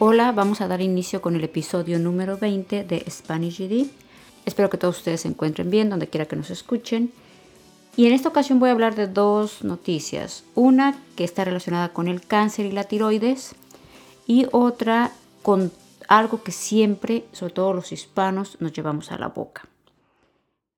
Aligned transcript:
Hola, 0.00 0.30
vamos 0.30 0.60
a 0.60 0.68
dar 0.68 0.80
inicio 0.80 1.20
con 1.20 1.34
el 1.34 1.42
episodio 1.42 1.98
número 1.98 2.38
20 2.38 2.84
de 2.84 3.04
Spanish 3.10 3.58
GD. 3.58 3.90
Espero 4.44 4.70
que 4.70 4.78
todos 4.78 4.98
ustedes 4.98 5.22
se 5.22 5.28
encuentren 5.28 5.70
bien 5.70 5.90
donde 5.90 6.06
quiera 6.06 6.26
que 6.26 6.36
nos 6.36 6.50
escuchen. 6.50 7.12
Y 7.96 8.06
en 8.06 8.12
esta 8.12 8.28
ocasión 8.28 8.60
voy 8.60 8.68
a 8.68 8.72
hablar 8.74 8.94
de 8.94 9.08
dos 9.08 9.64
noticias. 9.64 10.44
Una 10.54 10.96
que 11.16 11.24
está 11.24 11.42
relacionada 11.42 11.88
con 11.88 12.06
el 12.06 12.24
cáncer 12.24 12.66
y 12.66 12.70
la 12.70 12.84
tiroides 12.84 13.56
y 14.24 14.46
otra 14.52 15.10
con 15.42 15.72
algo 16.06 16.44
que 16.44 16.52
siempre, 16.52 17.24
sobre 17.32 17.54
todo 17.54 17.72
los 17.72 17.90
hispanos, 17.90 18.56
nos 18.60 18.72
llevamos 18.72 19.10
a 19.10 19.18
la 19.18 19.26
boca. 19.26 19.66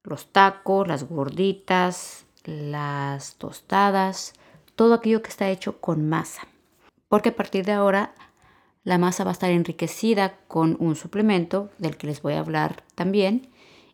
Los 0.02 0.28
tacos, 0.28 0.88
las 0.88 1.04
gorditas, 1.04 2.24
las 2.46 3.34
tostadas, 3.34 4.32
todo 4.76 4.94
aquello 4.94 5.20
que 5.20 5.28
está 5.28 5.50
hecho 5.50 5.78
con 5.78 6.08
masa. 6.08 6.48
Porque 7.10 7.28
a 7.28 7.36
partir 7.36 7.66
de 7.66 7.72
ahora 7.72 8.14
la 8.84 8.98
masa 8.98 9.24
va 9.24 9.30
a 9.30 9.32
estar 9.32 9.50
enriquecida 9.50 10.38
con 10.48 10.76
un 10.80 10.96
suplemento 10.96 11.70
del 11.78 11.96
que 11.96 12.06
les 12.06 12.22
voy 12.22 12.34
a 12.34 12.40
hablar 12.40 12.82
también 12.94 13.48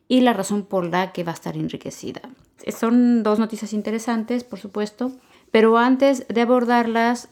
y 0.08 0.20
la 0.20 0.32
razón 0.32 0.62
por 0.62 0.86
la 0.86 1.12
que 1.12 1.24
va 1.24 1.32
a 1.32 1.34
estar 1.34 1.56
enriquecida. 1.56 2.22
Son 2.68 3.22
dos 3.22 3.38
noticias 3.38 3.72
interesantes, 3.72 4.44
por 4.44 4.58
supuesto, 4.58 5.12
pero 5.50 5.78
antes 5.78 6.26
de 6.28 6.40
abordarlas, 6.40 7.28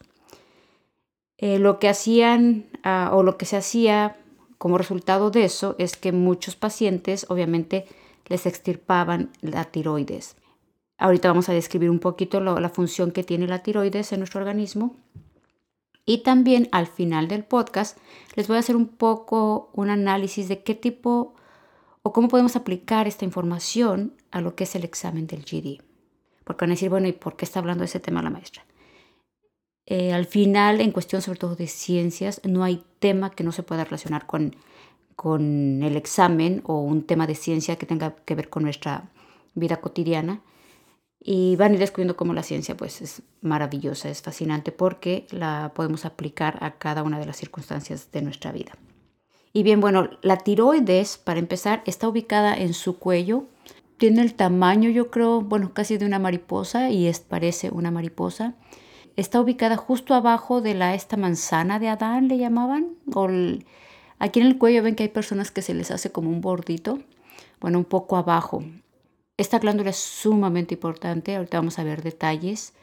Eh, 1.37 1.59
lo 1.59 1.77
que 1.77 1.89
hacían 1.89 2.65
ah, 2.81 3.11
o 3.13 3.21
lo 3.21 3.37
que 3.37 3.45
se 3.45 3.57
hacía 3.57 4.17
como 4.57 4.79
resultado 4.79 5.29
de 5.29 5.43
eso 5.43 5.75
es 5.77 5.95
que 5.95 6.11
muchos 6.11 6.55
pacientes 6.55 7.27
obviamente 7.29 7.85
les 8.29 8.47
extirpaban 8.47 9.29
la 9.41 9.65
tiroides. 9.65 10.37
Ahorita 10.97 11.27
vamos 11.27 11.49
a 11.49 11.53
describir 11.53 11.91
un 11.91 11.99
poquito 11.99 12.39
la 12.39 12.69
función 12.69 13.11
que 13.11 13.23
tiene 13.23 13.45
la 13.45 13.61
tiroides 13.61 14.11
en 14.11 14.21
nuestro 14.21 14.39
organismo 14.39 14.95
y 16.05 16.19
también 16.19 16.67
al 16.71 16.87
final 16.87 17.27
del 17.27 17.43
podcast 17.43 17.97
les 18.35 18.47
voy 18.47 18.57
a 18.57 18.59
hacer 18.59 18.75
un 18.75 18.87
poco 18.87 19.69
un 19.73 19.89
análisis 19.89 20.47
de 20.47 20.63
qué 20.63 20.75
tipo 20.75 21.33
o 22.01 22.11
cómo 22.11 22.27
podemos 22.27 22.55
aplicar 22.55 23.07
esta 23.07 23.25
información 23.25 24.13
a 24.31 24.41
lo 24.41 24.55
que 24.55 24.65
es 24.65 24.75
el 24.75 24.83
examen 24.83 25.27
del 25.27 25.43
GD. 25.43 25.81
Porque 26.43 26.65
van 26.65 26.71
a 26.71 26.73
decir, 26.73 26.89
bueno, 26.89 27.07
¿y 27.07 27.13
por 27.13 27.37
qué 27.37 27.45
está 27.45 27.59
hablando 27.59 27.81
de 27.81 27.85
ese 27.85 28.01
tema 28.01 28.21
la 28.21 28.29
maestra? 28.29 28.65
Eh, 29.85 30.11
al 30.11 30.25
final, 30.25 30.81
en 30.81 30.91
cuestión 30.91 31.21
sobre 31.21 31.39
todo 31.39 31.55
de 31.55 31.67
ciencias, 31.67 32.41
no 32.43 32.63
hay 32.63 32.83
tema 32.99 33.31
que 33.31 33.43
no 33.45 33.53
se 33.53 33.63
pueda 33.63 33.85
relacionar 33.85 34.25
con, 34.25 34.55
con 35.15 35.81
el 35.83 35.95
examen 35.95 36.61
o 36.65 36.81
un 36.81 37.03
tema 37.03 37.27
de 37.27 37.35
ciencia 37.35 37.77
que 37.77 37.85
tenga 37.85 38.15
que 38.25 38.35
ver 38.35 38.49
con 38.49 38.63
nuestra 38.63 39.09
vida 39.55 39.79
cotidiana 39.79 40.41
y 41.23 41.55
van 41.55 41.71
a 41.71 41.73
ir 41.75 41.79
descubriendo 41.79 42.17
cómo 42.17 42.33
la 42.33 42.43
ciencia 42.43 42.75
pues 42.75 43.01
es 43.01 43.21
maravillosa, 43.41 44.09
es 44.09 44.21
fascinante 44.21 44.71
porque 44.71 45.25
la 45.31 45.71
podemos 45.73 46.05
aplicar 46.05 46.57
a 46.61 46.71
cada 46.77 47.03
una 47.03 47.17
de 47.17 47.25
las 47.25 47.37
circunstancias 47.37 48.11
de 48.11 48.21
nuestra 48.21 48.51
vida. 48.51 48.73
Y 49.53 49.63
bien, 49.63 49.79
bueno, 49.79 50.09
la 50.21 50.37
tiroides, 50.37 51.17
para 51.17 51.39
empezar, 51.39 51.83
está 51.85 52.07
ubicada 52.09 52.57
en 52.57 52.73
su 52.73 52.97
cuello. 52.97 53.45
Tiene 53.97 54.21
el 54.21 54.33
tamaño, 54.33 54.89
yo 54.89 55.11
creo, 55.11 55.41
bueno, 55.41 55.73
casi 55.73 55.97
de 55.97 56.05
una 56.05 56.19
mariposa 56.19 56.89
y 56.89 57.07
es, 57.07 57.19
parece 57.19 57.69
una 57.69 57.91
mariposa. 57.91 58.55
Está 59.15 59.39
ubicada 59.39 59.77
justo 59.77 60.15
abajo 60.15 60.59
de 60.59 60.73
la 60.73 60.95
esta 60.95 61.17
manzana 61.17 61.79
de 61.79 61.87
Adán, 61.87 62.27
le 62.27 62.39
llamaban. 62.39 62.95
O 63.13 63.29
aquí 64.17 64.39
en 64.39 64.47
el 64.47 64.57
cuello 64.57 64.81
ven 64.81 64.95
que 64.95 65.03
hay 65.03 65.09
personas 65.09 65.51
que 65.51 65.61
se 65.61 65.75
les 65.75 65.91
hace 65.91 66.11
como 66.11 66.31
un 66.31 66.41
bordito. 66.41 66.99
Bueno, 67.61 67.77
un 67.77 67.85
poco 67.85 68.17
abajo. 68.17 68.63
Esta 69.37 69.57
glándula 69.57 69.89
es 69.89 69.97
sumamente 69.97 70.75
importante, 70.75 71.35
ahorita 71.35 71.57
vamos 71.57 71.79
a 71.79 71.83
ver 71.83 72.03
detalles. 72.03 72.73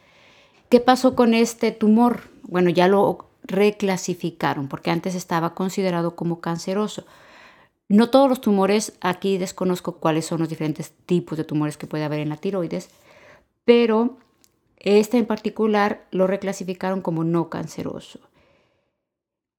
¿Qué 0.69 0.81
pasó 0.81 1.15
con 1.15 1.33
este 1.33 1.71
tumor? 1.71 2.29
Bueno, 2.43 2.69
ya 2.69 2.89
lo 2.89 3.29
reclasificaron 3.43 4.67
porque 4.67 4.91
antes 4.91 5.15
estaba 5.15 5.53
considerado 5.53 6.15
como 6.15 6.41
canceroso. 6.41 7.05
No 7.87 8.09
todos 8.09 8.27
los 8.27 8.41
tumores, 8.41 8.93
aquí 8.99 9.37
desconozco 9.37 9.97
cuáles 9.97 10.25
son 10.25 10.39
los 10.39 10.49
diferentes 10.49 10.91
tipos 11.05 11.37
de 11.37 11.45
tumores 11.45 11.77
que 11.77 11.87
puede 11.87 12.03
haber 12.03 12.19
en 12.19 12.29
la 12.29 12.37
tiroides, 12.37 12.89
pero 13.63 14.17
este 14.77 15.17
en 15.17 15.25
particular 15.25 16.05
lo 16.11 16.27
reclasificaron 16.27 17.01
como 17.01 17.23
no 17.23 17.49
canceroso. 17.49 18.19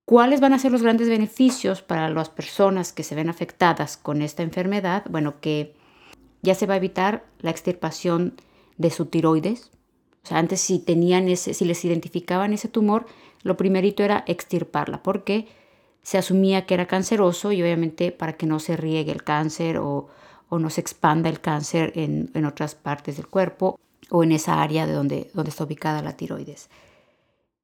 ¿Cuáles 0.05 0.41
van 0.41 0.53
a 0.53 0.59
ser 0.59 0.73
los 0.73 0.83
grandes 0.83 1.09
beneficios 1.09 1.81
para 1.81 2.11
las 2.11 2.29
personas 2.29 2.93
que 2.93 3.03
se 3.03 3.15
ven 3.15 3.31
afectadas 3.31 3.97
con 3.97 4.21
esta 4.21 4.43
enfermedad? 4.43 5.05
Bueno, 5.09 5.41
que 5.41 5.75
ya 6.43 6.55
se 6.55 6.67
va 6.67 6.75
a 6.75 6.79
evitar 6.79 7.25
la 7.41 7.51
extirpación 7.51 8.35
de 8.77 8.91
su 8.91 9.07
tiroides. 9.07 9.71
O 10.25 10.27
sea, 10.27 10.39
antes 10.39 10.61
si 10.61 10.79
tenían 10.79 11.29
ese, 11.29 11.55
si 11.55 11.65
les 11.65 11.85
identificaban 11.85 12.53
ese 12.53 12.69
tumor, 12.69 13.07
lo 13.43 13.57
primerito 13.57 14.03
era 14.03 14.25
extirparla, 14.27 15.03
porque 15.03 15.49
se 16.03 16.19
asumía 16.19 16.67
que 16.67 16.75
era 16.75 16.87
canceroso 16.87 17.53
y 17.53 17.63
obviamente 17.63 18.13
para 18.13 18.35
que 18.35 18.47
no 18.47 18.59
se 18.59 18.77
riegue 18.77 19.13
el 19.13 19.23
cáncer 19.23 19.79
o, 19.79 20.09
no 20.51 20.69
se 20.69 20.83
expanda 20.83 21.31
el 21.31 21.41
cáncer 21.41 21.93
en, 21.95 22.45
otras 22.45 22.75
partes 22.75 23.17
del 23.17 23.27
cuerpo 23.27 23.79
o 24.11 24.23
en 24.23 24.33
esa 24.33 24.61
área 24.61 24.87
de 24.87 24.93
donde, 24.93 25.31
donde 25.33 25.49
está 25.49 25.65
ubicada 25.65 26.03
la 26.03 26.15
tiroides. 26.15 26.69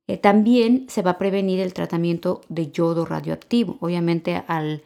Eh, 0.07 0.17
también 0.17 0.87
se 0.89 1.03
va 1.03 1.13
a 1.13 1.19
prevenir 1.19 1.61
el 1.61 1.75
tratamiento 1.75 2.41
de 2.49 2.71
yodo 2.71 3.05
radioactivo. 3.05 3.77
Obviamente 3.81 4.43
al 4.47 4.83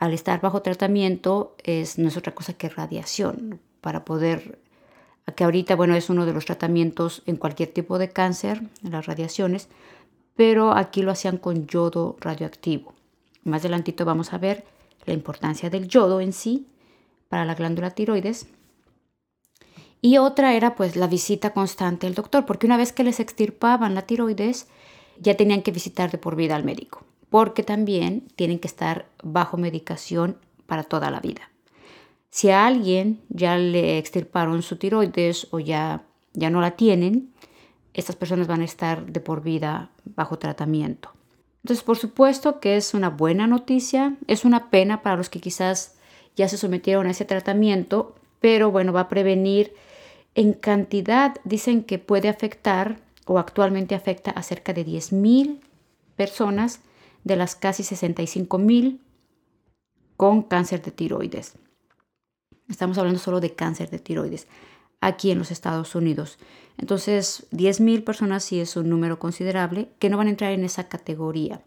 al 0.00 0.14
estar 0.14 0.40
bajo 0.40 0.62
tratamiento 0.62 1.54
es, 1.62 1.98
no 1.98 2.08
es 2.08 2.16
otra 2.16 2.34
cosa 2.34 2.54
que 2.54 2.70
radiación 2.70 3.60
para 3.82 4.04
poder, 4.04 4.58
que 5.36 5.44
ahorita, 5.44 5.76
bueno, 5.76 5.94
es 5.94 6.08
uno 6.08 6.24
de 6.24 6.32
los 6.32 6.46
tratamientos 6.46 7.22
en 7.26 7.36
cualquier 7.36 7.68
tipo 7.68 7.98
de 7.98 8.08
cáncer, 8.08 8.62
las 8.82 9.04
radiaciones, 9.04 9.68
pero 10.34 10.72
aquí 10.72 11.02
lo 11.02 11.12
hacían 11.12 11.36
con 11.36 11.66
yodo 11.66 12.16
radioactivo. 12.18 12.94
Más 13.44 13.60
adelantito 13.60 14.06
vamos 14.06 14.32
a 14.32 14.38
ver 14.38 14.64
la 15.04 15.12
importancia 15.12 15.68
del 15.68 15.86
yodo 15.86 16.22
en 16.22 16.32
sí 16.32 16.66
para 17.28 17.44
la 17.44 17.54
glándula 17.54 17.90
tiroides. 17.90 18.46
Y 20.00 20.16
otra 20.16 20.54
era 20.54 20.76
pues 20.76 20.96
la 20.96 21.08
visita 21.08 21.52
constante 21.52 22.06
del 22.06 22.14
doctor, 22.14 22.46
porque 22.46 22.66
una 22.66 22.78
vez 22.78 22.94
que 22.94 23.04
les 23.04 23.20
extirpaban 23.20 23.94
la 23.94 24.02
tiroides, 24.02 24.66
ya 25.18 25.36
tenían 25.36 25.60
que 25.60 25.72
visitar 25.72 26.10
de 26.10 26.16
por 26.16 26.36
vida 26.36 26.56
al 26.56 26.64
médico 26.64 27.04
porque 27.30 27.62
también 27.62 28.28
tienen 28.36 28.58
que 28.58 28.68
estar 28.68 29.06
bajo 29.22 29.56
medicación 29.56 30.36
para 30.66 30.82
toda 30.84 31.10
la 31.10 31.20
vida. 31.20 31.50
Si 32.28 32.50
a 32.50 32.66
alguien 32.66 33.20
ya 33.28 33.56
le 33.56 33.98
extirparon 33.98 34.62
su 34.62 34.76
tiroides 34.76 35.48
o 35.50 35.58
ya, 35.58 36.04
ya 36.32 36.50
no 36.50 36.60
la 36.60 36.72
tienen, 36.72 37.32
estas 37.94 38.16
personas 38.16 38.46
van 38.46 38.60
a 38.60 38.64
estar 38.64 39.06
de 39.06 39.20
por 39.20 39.42
vida 39.42 39.90
bajo 40.04 40.38
tratamiento. 40.38 41.12
Entonces, 41.64 41.84
por 41.84 41.98
supuesto 41.98 42.60
que 42.60 42.76
es 42.76 42.94
una 42.94 43.10
buena 43.10 43.46
noticia, 43.46 44.16
es 44.26 44.44
una 44.44 44.70
pena 44.70 45.02
para 45.02 45.16
los 45.16 45.28
que 45.28 45.40
quizás 45.40 45.96
ya 46.36 46.48
se 46.48 46.56
sometieron 46.56 47.06
a 47.06 47.10
ese 47.10 47.24
tratamiento, 47.24 48.14
pero 48.40 48.70
bueno, 48.70 48.92
va 48.92 49.02
a 49.02 49.08
prevenir 49.08 49.74
en 50.34 50.52
cantidad, 50.52 51.36
dicen 51.44 51.82
que 51.82 51.98
puede 51.98 52.28
afectar 52.28 53.00
o 53.26 53.38
actualmente 53.38 53.94
afecta 53.94 54.30
a 54.30 54.42
cerca 54.42 54.72
de 54.72 54.86
10.000 54.86 55.60
personas 56.16 56.80
de 57.24 57.36
las 57.36 57.56
casi 57.56 57.82
65.000 57.82 59.00
con 60.16 60.42
cáncer 60.42 60.82
de 60.82 60.90
tiroides. 60.90 61.54
Estamos 62.68 62.98
hablando 62.98 63.18
solo 63.18 63.40
de 63.40 63.54
cáncer 63.54 63.90
de 63.90 63.98
tiroides 63.98 64.46
aquí 65.00 65.30
en 65.30 65.38
los 65.38 65.50
Estados 65.50 65.94
Unidos. 65.94 66.38
Entonces, 66.78 67.46
10.000 67.52 68.04
personas 68.04 68.44
sí 68.44 68.60
es 68.60 68.76
un 68.76 68.88
número 68.88 69.18
considerable 69.18 69.90
que 69.98 70.10
no 70.10 70.16
van 70.16 70.28
a 70.28 70.30
entrar 70.30 70.52
en 70.52 70.64
esa 70.64 70.88
categoría. 70.88 71.62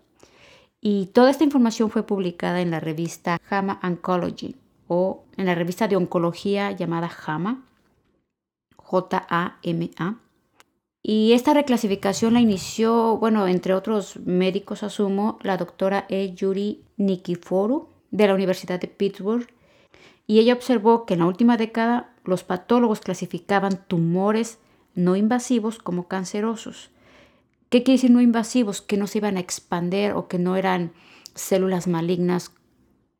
Y 0.81 1.07
toda 1.07 1.31
esta 1.31 1.43
información 1.43 1.89
fue 1.89 2.03
publicada 2.03 2.61
en 2.61 2.71
la 2.71 2.79
revista 2.79 3.39
JAMA 3.43 3.79
Oncology 3.83 4.55
o 4.87 5.23
en 5.37 5.45
la 5.45 5.55
revista 5.55 5.87
de 5.87 5.95
oncología 5.95 6.71
llamada 6.71 7.09
JAMA, 7.09 7.63
J-A-M-A. 8.75 10.19
Y 11.05 11.33
esta 11.33 11.53
reclasificación 11.53 12.33
la 12.33 12.39
inició, 12.39 13.17
bueno, 13.17 13.45
entre 13.47 13.73
otros 13.73 14.17
médicos, 14.25 14.83
asumo, 14.83 15.37
la 15.41 15.57
doctora 15.57 16.05
E. 16.07 16.33
Yuri 16.33 16.85
Nikiforu 16.95 17.89
de 18.11 18.27
la 18.27 18.33
Universidad 18.33 18.79
de 18.79 18.87
Pittsburgh. 18.87 19.47
Y 20.27 20.39
ella 20.39 20.53
observó 20.53 21.05
que 21.05 21.15
en 21.15 21.19
la 21.19 21.25
última 21.25 21.57
década 21.57 22.13
los 22.23 22.45
patólogos 22.45 23.01
clasificaban 23.01 23.83
tumores 23.85 24.59
no 24.95 25.17
invasivos 25.17 25.77
como 25.77 26.07
cancerosos. 26.07 26.89
¿Qué 27.67 27.83
quiere 27.83 27.97
decir 27.97 28.11
no 28.11 28.21
invasivos? 28.21 28.81
Que 28.81 28.95
no 28.95 29.07
se 29.07 29.17
iban 29.17 29.35
a 29.35 29.41
expander 29.41 30.13
o 30.13 30.29
que 30.29 30.39
no 30.39 30.55
eran 30.55 30.93
células 31.35 31.87
malignas, 31.87 32.51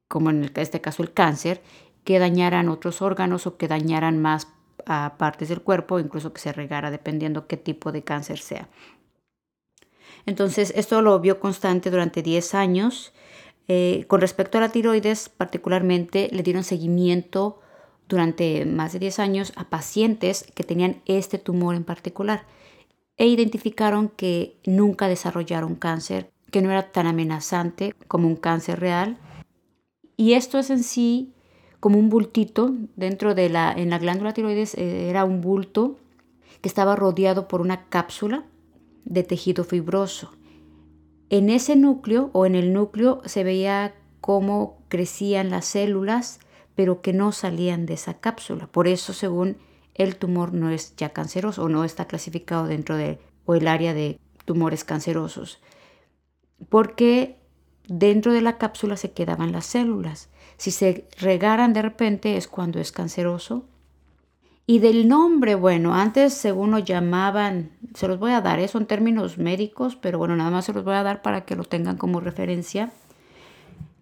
como 0.07 0.29
en 0.29 0.49
este 0.55 0.79
caso 0.79 1.03
el 1.03 1.11
cáncer, 1.11 1.61
que 2.05 2.19
dañaran 2.19 2.69
otros 2.69 3.01
órganos 3.01 3.45
o 3.45 3.57
que 3.57 3.67
dañaran 3.67 4.21
más 4.21 4.47
a 4.85 5.15
partes 5.17 5.49
del 5.49 5.61
cuerpo, 5.61 5.99
incluso 5.99 6.33
que 6.33 6.41
se 6.41 6.53
regara 6.53 6.91
dependiendo 6.91 7.47
qué 7.47 7.57
tipo 7.57 7.91
de 7.91 8.03
cáncer 8.03 8.39
sea. 8.39 8.69
Entonces, 10.25 10.73
esto 10.75 11.01
lo 11.01 11.19
vio 11.19 11.39
constante 11.39 11.89
durante 11.89 12.21
10 12.21 12.55
años. 12.55 13.13
Eh, 13.67 14.05
con 14.07 14.21
respecto 14.21 14.57
a 14.57 14.61
la 14.61 14.69
tiroides, 14.69 15.29
particularmente, 15.29 16.29
le 16.31 16.43
dieron 16.43 16.63
seguimiento 16.63 17.59
durante 18.07 18.65
más 18.65 18.93
de 18.93 18.99
10 18.99 19.19
años 19.19 19.53
a 19.55 19.69
pacientes 19.69 20.45
que 20.53 20.63
tenían 20.63 21.01
este 21.05 21.37
tumor 21.37 21.75
en 21.75 21.83
particular 21.83 22.45
e 23.17 23.27
identificaron 23.27 24.09
que 24.09 24.57
nunca 24.65 25.07
desarrollaron 25.07 25.75
cáncer, 25.75 26.31
que 26.51 26.61
no 26.61 26.71
era 26.71 26.91
tan 26.91 27.07
amenazante 27.07 27.95
como 28.07 28.27
un 28.27 28.35
cáncer 28.35 28.79
real. 28.79 29.17
Y 30.17 30.33
esto 30.33 30.59
es 30.59 30.69
en 30.69 30.83
sí 30.83 31.32
como 31.83 31.99
un 31.99 32.07
bultito 32.07 32.73
dentro 32.95 33.35
de 33.35 33.49
la, 33.49 33.73
en 33.73 33.89
la 33.89 33.99
glándula 33.99 34.33
tiroides 34.33 34.73
eh, 34.75 35.09
era 35.09 35.25
un 35.25 35.41
bulto 35.41 35.97
que 36.61 36.69
estaba 36.69 36.95
rodeado 36.95 37.49
por 37.49 37.59
una 37.59 37.89
cápsula 37.89 38.45
de 39.03 39.23
tejido 39.23 39.65
fibroso. 39.65 40.31
En 41.29 41.49
ese 41.49 41.75
núcleo 41.75 42.29
o 42.31 42.45
en 42.45 42.55
el 42.55 42.71
núcleo 42.71 43.21
se 43.25 43.43
veía 43.43 43.95
cómo 44.21 44.77
crecían 44.87 45.49
las 45.49 45.65
células, 45.65 46.39
pero 46.73 47.01
que 47.01 47.11
no 47.11 47.33
salían 47.33 47.85
de 47.85 47.95
esa 47.95 48.13
cápsula. 48.13 48.67
Por 48.67 48.87
eso, 48.87 49.11
según 49.11 49.57
el 49.93 50.15
tumor 50.15 50.53
no 50.53 50.69
es 50.69 50.95
ya 50.95 51.09
canceroso 51.09 51.63
o 51.63 51.67
no 51.67 51.83
está 51.83 52.05
clasificado 52.05 52.65
dentro 52.65 52.95
de 52.95 53.19
o 53.43 53.55
el 53.55 53.67
área 53.67 53.93
de 53.93 54.21
tumores 54.45 54.85
cancerosos. 54.85 55.59
Porque 56.69 57.42
dentro 57.87 58.33
de 58.33 58.41
la 58.41 58.57
cápsula 58.57 58.97
se 58.97 59.11
quedaban 59.11 59.51
las 59.51 59.65
células. 59.65 60.29
Si 60.57 60.71
se 60.71 61.07
regaran 61.19 61.73
de 61.73 61.81
repente 61.81 62.37
es 62.37 62.47
cuando 62.47 62.79
es 62.79 62.91
canceroso. 62.91 63.65
Y 64.65 64.79
del 64.79 65.09
nombre, 65.09 65.55
bueno, 65.55 65.93
antes 65.93 66.33
según 66.33 66.71
lo 66.71 66.79
llamaban, 66.79 67.71
se 67.95 68.07
los 68.07 68.17
voy 68.17 68.31
a 68.31 68.39
dar, 68.39 68.59
¿eh? 68.59 68.69
son 68.69 68.85
términos 68.85 69.37
médicos, 69.37 69.97
pero 69.97 70.17
bueno, 70.17 70.37
nada 70.37 70.51
más 70.51 70.65
se 70.65 70.73
los 70.73 70.85
voy 70.85 70.95
a 70.95 71.03
dar 71.03 71.21
para 71.21 71.43
que 71.43 71.57
lo 71.57 71.65
tengan 71.65 71.97
como 71.97 72.21
referencia. 72.21 72.91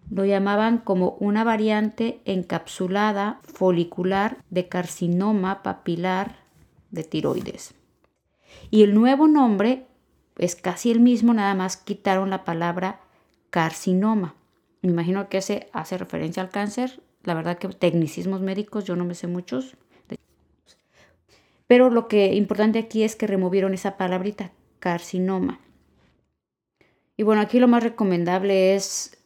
Lo 0.08 0.24
llamaban 0.24 0.78
como 0.78 1.16
una 1.18 1.42
variante 1.42 2.20
encapsulada 2.26 3.40
folicular 3.42 4.36
de 4.50 4.68
carcinoma 4.68 5.64
papilar 5.64 6.36
de 6.92 7.02
tiroides. 7.02 7.74
Y 8.70 8.84
el 8.84 8.94
nuevo 8.94 9.26
nombre 9.26 9.86
es 10.38 10.54
casi 10.54 10.92
el 10.92 11.00
mismo, 11.00 11.34
nada 11.34 11.54
más 11.54 11.76
quitaron 11.76 12.30
la 12.30 12.44
palabra 12.44 13.00
carcinoma. 13.52 14.34
Me 14.80 14.90
imagino 14.90 15.28
que 15.28 15.38
ese 15.38 15.68
hace 15.72 15.98
referencia 15.98 16.42
al 16.42 16.48
cáncer. 16.48 17.02
La 17.22 17.34
verdad 17.34 17.58
que 17.58 17.68
tecnicismos 17.68 18.40
médicos 18.40 18.84
yo 18.84 18.96
no 18.96 19.04
me 19.04 19.14
sé 19.14 19.26
muchos. 19.26 19.76
Pero 21.66 21.90
lo 21.90 22.08
que 22.08 22.34
importante 22.34 22.78
aquí 22.78 23.04
es 23.04 23.14
que 23.14 23.26
removieron 23.26 23.74
esa 23.74 23.98
palabrita, 23.98 24.52
carcinoma. 24.80 25.60
Y 27.18 27.24
bueno, 27.24 27.42
aquí 27.42 27.60
lo 27.60 27.68
más 27.68 27.82
recomendable 27.82 28.74
es 28.74 29.18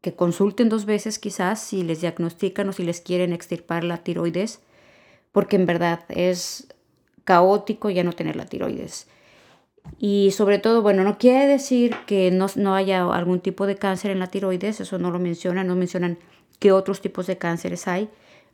que 0.00 0.14
consulten 0.14 0.68
dos 0.68 0.84
veces 0.84 1.20
quizás 1.20 1.60
si 1.60 1.84
les 1.84 2.00
diagnostican 2.00 2.68
o 2.68 2.72
si 2.72 2.82
les 2.82 3.00
quieren 3.00 3.32
extirpar 3.32 3.84
la 3.84 3.98
tiroides, 3.98 4.60
porque 5.30 5.56
en 5.56 5.66
verdad 5.66 6.04
es 6.08 6.74
caótico 7.22 7.88
ya 7.88 8.02
no 8.02 8.12
tener 8.14 8.34
la 8.34 8.46
tiroides. 8.46 9.06
Y 9.98 10.32
sobre 10.32 10.58
todo, 10.58 10.82
bueno, 10.82 11.04
no 11.04 11.18
quiere 11.18 11.46
decir 11.46 11.94
que 12.06 12.30
no, 12.30 12.74
haya 12.74 13.04
algún 13.04 13.40
tipo 13.40 13.66
de 13.66 13.76
cáncer 13.76 14.10
en 14.10 14.18
la 14.18 14.26
tiroides, 14.26 14.80
eso 14.80 14.98
no 14.98 15.10
lo 15.10 15.18
mencionan, 15.18 15.66
no 15.66 15.76
mencionan 15.76 16.18
qué 16.58 16.72
otros 16.72 17.00
tipos 17.00 17.26
de 17.26 17.38
cánceres 17.38 17.86
hay. 17.86 18.08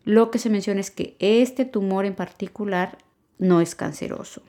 Lo 0.05 0.31
que 0.31 0.39
se 0.39 0.51
menciona 0.51 0.81
es 0.81 0.91
que 0.91 1.17
este 1.19 1.65
tumor 1.65 2.05
en 2.05 2.15
particular 2.15 2.99
no 3.39 3.61
es 3.61 3.75
canceroso 3.75 4.43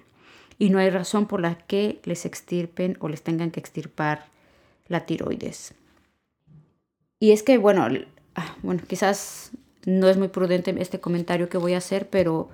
y 0.58 0.70
no 0.70 0.80
hay 0.80 0.90
razón 0.90 1.28
por 1.28 1.42
la 1.42 1.56
que 1.56 2.00
les 2.04 2.26
extirpen 2.26 2.98
o 3.00 3.10
les 3.10 3.22
tengan 3.22 3.52
que 3.52 3.60
extirpar 3.60 4.26
la 4.88 5.06
tiroides. 5.06 5.74
Y 7.20 7.32
es 7.32 7.44
que, 7.44 7.58
bueno, 7.58 7.88
ah, 8.36 8.56
bueno, 8.64 8.82
quizás 8.88 9.52
no 9.86 10.08
es 10.08 10.18
muy 10.18 10.28
prudente 10.28 10.76
este 10.80 11.00
comentario 11.00 11.50
que 11.50 11.58
voy 11.58 11.74
a 11.74 11.78
hacer, 11.80 12.10
pero 12.10 12.50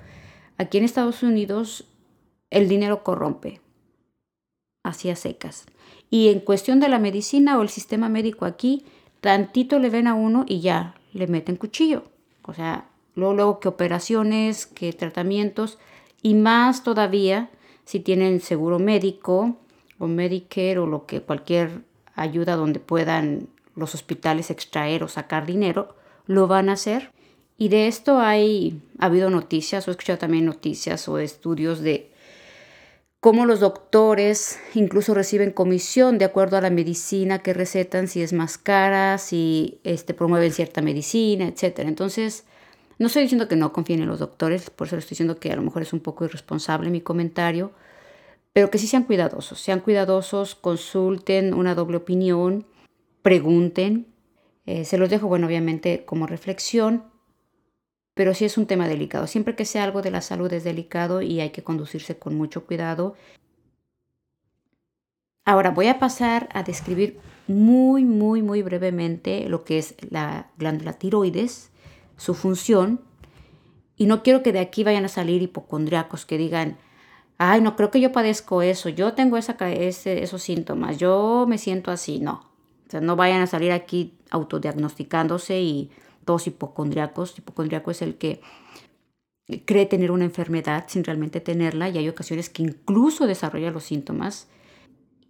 aquí 0.57 0.77
en 0.77 0.83
Estados 0.83 1.23
Unidos 1.23 1.85
el 2.49 2.69
dinero 2.69 3.03
corrompe 3.03 3.61
hacia 4.87 5.15
secas. 5.15 5.65
Y 6.09 6.29
en 6.29 6.39
cuestión 6.39 6.79
de 6.79 6.89
la 6.89 6.99
medicina 6.99 7.57
o 7.57 7.61
el 7.61 7.69
sistema 7.69 8.09
médico 8.09 8.45
aquí, 8.45 8.85
tantito 9.21 9.79
le 9.79 9.89
ven 9.89 10.07
a 10.07 10.13
uno 10.13 10.45
y 10.47 10.61
ya 10.61 10.95
le 11.13 11.27
meten 11.27 11.55
cuchillo. 11.55 12.03
O 12.43 12.53
sea, 12.53 12.89
luego, 13.15 13.33
luego 13.33 13.59
que 13.59 13.67
operaciones, 13.67 14.65
que 14.65 14.93
tratamientos 14.93 15.77
y 16.21 16.33
más 16.33 16.83
todavía 16.83 17.49
si 17.87 17.99
tienen 17.99 18.41
seguro 18.41 18.79
médico 18.79 19.57
o 19.97 20.07
Medicare 20.07 20.79
o 20.79 20.85
lo 20.85 21.05
que 21.05 21.21
cualquier 21.21 21.83
ayuda 22.15 22.55
donde 22.55 22.79
puedan 22.79 23.47
los 23.75 23.95
hospitales 23.95 24.49
extraer 24.49 25.03
o 25.03 25.07
sacar 25.07 25.45
dinero, 25.45 25.95
lo 26.25 26.47
van 26.47 26.69
a 26.69 26.73
hacer. 26.73 27.11
Y 27.57 27.69
de 27.69 27.87
esto 27.87 28.19
hay 28.19 28.81
ha 28.99 29.05
habido 29.05 29.29
noticias 29.29 29.87
o 29.87 29.91
he 29.91 29.93
escuchado 29.93 30.19
también 30.19 30.45
noticias 30.45 31.07
o 31.07 31.17
estudios 31.17 31.79
de 31.79 32.11
cómo 33.27 33.45
los 33.45 33.59
doctores 33.59 34.57
incluso 34.73 35.13
reciben 35.13 35.51
comisión 35.51 36.17
de 36.17 36.23
acuerdo 36.23 36.55
a 36.55 36.61
la 36.61 36.69
medicina 36.69 37.39
que 37.39 37.53
recetan, 37.53 38.07
si 38.07 38.21
es 38.21 38.31
más 38.31 38.57
cara, 38.57 39.17
si 39.17 39.81
este, 39.83 40.13
promueven 40.13 40.53
cierta 40.53 40.81
medicina, 40.81 41.45
etc. 41.45 41.79
Entonces, 41.79 42.45
no 42.99 43.07
estoy 43.07 43.23
diciendo 43.23 43.49
que 43.49 43.57
no 43.57 43.73
confíen 43.73 44.01
en 44.01 44.07
los 44.07 44.19
doctores, 44.19 44.69
por 44.69 44.87
eso 44.87 44.95
estoy 44.95 45.09
diciendo 45.09 45.41
que 45.41 45.51
a 45.51 45.57
lo 45.57 45.61
mejor 45.61 45.81
es 45.81 45.91
un 45.91 45.99
poco 45.99 46.23
irresponsable 46.23 46.89
mi 46.89 47.01
comentario, 47.01 47.73
pero 48.53 48.71
que 48.71 48.77
sí 48.77 48.87
sean 48.87 49.03
cuidadosos, 49.03 49.59
sean 49.59 49.81
cuidadosos, 49.81 50.55
consulten 50.55 51.53
una 51.53 51.75
doble 51.75 51.97
opinión, 51.97 52.65
pregunten. 53.23 54.07
Eh, 54.65 54.85
se 54.85 54.97
los 54.97 55.09
dejo, 55.09 55.27
bueno, 55.27 55.47
obviamente 55.47 56.05
como 56.05 56.27
reflexión, 56.27 57.03
pero 58.17 58.33
sí 58.33 58.45
es 58.45 58.57
un 58.57 58.65
tema 58.65 58.87
delicado. 58.87 59.27
Siempre 59.27 59.55
que 59.55 59.63
sea 59.63 59.83
algo 59.83 60.01
de 60.01 60.11
la 60.11 60.21
salud 60.21 60.51
es 60.51 60.63
delicado 60.63 61.21
y 61.21 61.39
hay 61.39 61.51
que 61.51 61.63
conducirse 61.63 62.17
con 62.17 62.35
mucho 62.35 62.65
cuidado. 62.65 63.15
Ahora 65.45 65.69
voy 65.69 65.87
a 65.87 65.99
pasar 65.99 66.49
a 66.53 66.63
describir 66.63 67.19
muy, 67.47 68.03
muy, 68.03 68.41
muy 68.41 68.63
brevemente 68.63 69.47
lo 69.47 69.63
que 69.63 69.77
es 69.77 69.95
la 70.09 70.49
glándula 70.57 70.93
tiroides, 70.93 71.69
su 72.17 72.33
función. 72.33 72.99
Y 73.95 74.07
no 74.07 74.23
quiero 74.23 74.41
que 74.41 74.51
de 74.51 74.59
aquí 74.59 74.83
vayan 74.83 75.05
a 75.05 75.09
salir 75.09 75.43
hipocondriacos 75.43 76.25
que 76.25 76.39
digan, 76.39 76.77
ay, 77.37 77.61
no 77.61 77.75
creo 77.75 77.91
que 77.91 78.01
yo 78.01 78.11
padezco 78.11 78.63
eso, 78.63 78.89
yo 78.89 79.13
tengo 79.13 79.37
esa, 79.37 79.55
esos 79.69 80.41
síntomas, 80.41 80.97
yo 80.97 81.45
me 81.47 81.59
siento 81.59 81.91
así. 81.91 82.19
No, 82.19 82.49
o 82.87 82.91
sea, 82.91 82.99
no 82.99 83.15
vayan 83.15 83.41
a 83.41 83.47
salir 83.47 83.71
aquí 83.71 84.15
autodiagnosticándose 84.31 85.61
y 85.61 85.91
todos 86.27 86.45
hipocondriacos. 86.45 87.39
Hipocondriaco 87.39 87.89
es 87.89 88.03
el 88.03 88.15
que 88.15 88.41
cree 89.65 89.87
tener 89.87 90.11
una 90.11 90.25
enfermedad 90.25 90.85
sin 90.87 91.03
realmente 91.03 91.39
tenerla 91.39 91.89
y 91.89 91.97
hay 91.97 92.09
ocasiones 92.09 92.49
que 92.49 92.61
incluso 92.61 93.25
desarrolla 93.25 93.71
los 93.71 93.85
síntomas. 93.85 94.47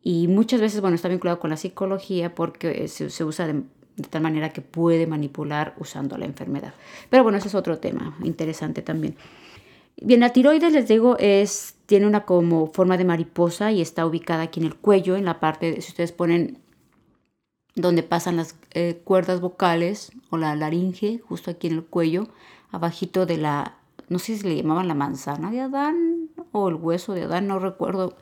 Y 0.01 0.27
muchas 0.27 0.59
veces, 0.59 0.81
bueno, 0.81 0.95
está 0.95 1.07
vinculado 1.07 1.39
con 1.39 1.49
la 1.51 1.57
psicología 1.57 2.35
porque 2.35 2.87
se, 2.89 3.23
usa 3.23 3.47
de 3.47 3.63
tal 4.09 4.21
manera 4.21 4.49
que 4.49 4.61
puede 4.61 5.07
manipular 5.07 5.73
usando 5.77 6.17
la 6.17 6.25
enfermedad. 6.25 6.73
Pero 7.09 7.23
bueno, 7.23 7.37
ese 7.37 7.47
es 7.47 7.55
otro 7.55 7.77
tema 7.77 8.17
interesante 8.23 8.81
también. 8.81 9.15
Bien, 9.99 10.19
la 10.19 10.31
tiroides, 10.31 10.73
les 10.73 10.87
digo, 10.87 11.17
es, 11.17 11.75
tiene 11.87 12.05
una 12.05 12.25
como 12.25 12.67
forma 12.67 12.97
de 12.97 13.05
mariposa 13.05 13.71
y 13.71 13.81
está 13.81 14.05
ubicada 14.05 14.43
aquí 14.43 14.59
en 14.59 14.67
el 14.67 14.75
cuello, 14.75 15.15
en 15.15 15.25
la 15.25 15.39
parte, 15.39 15.81
si 15.81 15.89
ustedes 15.89 16.11
ponen 16.11 16.59
donde 17.77 18.03
pasan 18.03 18.37
las 18.37 18.55
eh, 18.79 19.01
cuerdas 19.03 19.41
vocales 19.41 20.11
o 20.29 20.37
la 20.37 20.55
laringe, 20.55 21.17
justo 21.27 21.49
aquí 21.49 21.65
en 21.65 21.73
el 21.73 21.83
cuello, 21.83 22.27
abajito 22.69 23.25
de 23.25 23.37
la, 23.37 23.79
no 24.07 24.19
sé 24.19 24.37
si 24.37 24.47
le 24.47 24.55
llamaban 24.55 24.87
la 24.87 24.93
manzana 24.93 25.49
de 25.49 25.61
Adán 25.61 26.29
o 26.51 26.69
el 26.69 26.75
hueso 26.75 27.15
de 27.15 27.23
Adán, 27.23 27.47
no 27.47 27.57
recuerdo. 27.57 28.15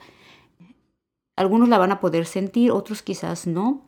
Algunos 1.36 1.68
la 1.68 1.76
van 1.76 1.92
a 1.92 2.00
poder 2.00 2.24
sentir, 2.24 2.70
otros 2.70 3.02
quizás 3.02 3.46
no. 3.46 3.82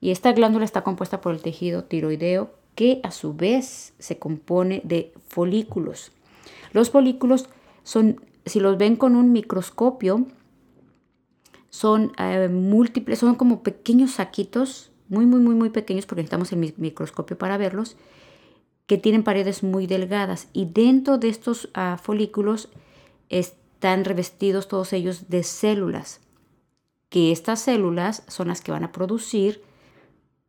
Y 0.00 0.12
esta 0.12 0.32
glándula 0.32 0.64
está 0.64 0.82
compuesta 0.82 1.20
por 1.20 1.34
el 1.34 1.42
tejido 1.42 1.84
tiroideo 1.84 2.54
que 2.74 3.02
a 3.02 3.10
su 3.10 3.34
vez 3.34 3.92
se 3.98 4.18
compone 4.18 4.80
de 4.82 5.12
folículos. 5.28 6.12
Los 6.72 6.88
folículos 6.88 7.50
son, 7.82 8.24
si 8.46 8.60
los 8.60 8.78
ven 8.78 8.96
con 8.96 9.14
un 9.16 9.30
microscopio, 9.30 10.26
son 11.68 12.12
eh, 12.16 12.48
múltiples, 12.48 13.18
son 13.18 13.34
como 13.34 13.62
pequeños 13.62 14.12
saquitos, 14.12 14.91
muy, 15.12 15.26
muy, 15.26 15.40
muy, 15.40 15.54
muy 15.54 15.68
pequeños, 15.68 16.06
porque 16.06 16.22
necesitamos 16.22 16.52
el 16.52 16.74
microscopio 16.78 17.36
para 17.36 17.58
verlos, 17.58 17.96
que 18.86 18.96
tienen 18.96 19.24
paredes 19.24 19.62
muy 19.62 19.86
delgadas. 19.86 20.48
Y 20.54 20.64
dentro 20.64 21.18
de 21.18 21.28
estos 21.28 21.68
ah, 21.74 21.98
folículos 22.02 22.70
están 23.28 24.06
revestidos 24.06 24.68
todos 24.68 24.94
ellos 24.94 25.28
de 25.28 25.42
células, 25.42 26.20
que 27.10 27.30
estas 27.30 27.60
células 27.60 28.22
son 28.26 28.48
las 28.48 28.62
que 28.62 28.72
van 28.72 28.84
a 28.84 28.92
producir 28.92 29.62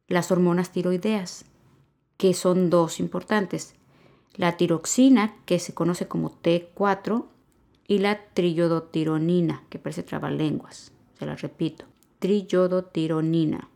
las 0.07 0.31
hormonas 0.31 0.71
tiroideas, 0.71 1.43
que 2.15 2.33
son 2.33 2.69
dos 2.69 3.01
importantes. 3.01 3.75
La 4.33 4.55
tiroxina, 4.55 5.35
que 5.45 5.59
se 5.59 5.73
conoce 5.73 6.07
como 6.07 6.31
T4, 6.41 7.25
y 7.85 7.99
la 7.99 8.29
triyodotironina, 8.33 9.63
que 9.69 9.77
parece 9.77 10.03
trabalenguas. 10.03 10.93
Se 11.19 11.25
la 11.25 11.35
repito. 11.35 11.83
Triyodotironina, 12.19 13.67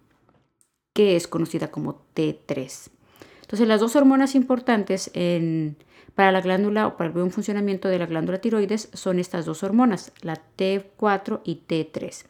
que 0.98 1.16
es 1.16 1.28
conocida 1.28 1.70
como 1.70 2.02
T3. 2.16 2.90
Entonces, 3.42 3.68
las 3.68 3.82
dos 3.82 3.96
hormonas 3.96 4.34
importantes 4.34 5.12
para 6.16 6.32
la 6.32 6.42
glándula 6.42 6.88
o 6.88 6.98
para 6.98 7.10
el 7.10 7.14
buen 7.14 7.30
funcionamiento 7.30 7.88
de 7.88 8.00
la 8.00 8.08
glándula 8.08 8.42
tiroides 8.42 8.90
son 8.94 9.20
estas 9.20 9.46
dos 9.46 9.62
hormonas, 9.62 10.12
la 10.24 10.42
T4 10.58 11.42
y 11.44 11.62
T3. 11.68 12.26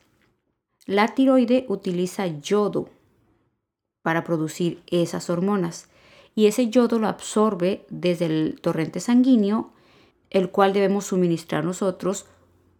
La 0.86 1.07
tiroide 1.15 1.63
utiliza 1.69 2.27
yodo 2.27 2.89
para 4.01 4.25
producir 4.25 4.83
esas 4.88 5.29
hormonas 5.29 5.88
y 6.36 6.47
ese 6.47 6.67
yodo 6.67 7.00
lo 7.00 7.07
absorbe 7.07 7.86
desde 7.89 8.25
el 8.25 8.59
torrente 8.59 9.00
sanguíneo, 9.00 9.71
el 10.29 10.50
cual 10.50 10.74
debemos 10.74 11.05
suministrar 11.05 11.63
nosotros 11.63 12.25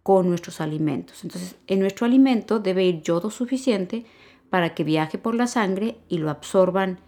con 0.02 0.28
nuestros 0.28 0.60
alimentos. 0.60 1.24
Entonces, 1.24 1.56
en 1.66 1.80
nuestro 1.80 2.04
alimento 2.04 2.60
debe 2.60 2.84
ir 2.84 3.00
yodo 3.00 3.30
suficiente 3.30 4.04
para 4.50 4.74
que 4.74 4.84
viaje 4.84 5.18
por 5.18 5.34
la 5.34 5.46
sangre 5.46 5.98
y 6.08 6.18
lo 6.18 6.30
absorban, 6.30 6.98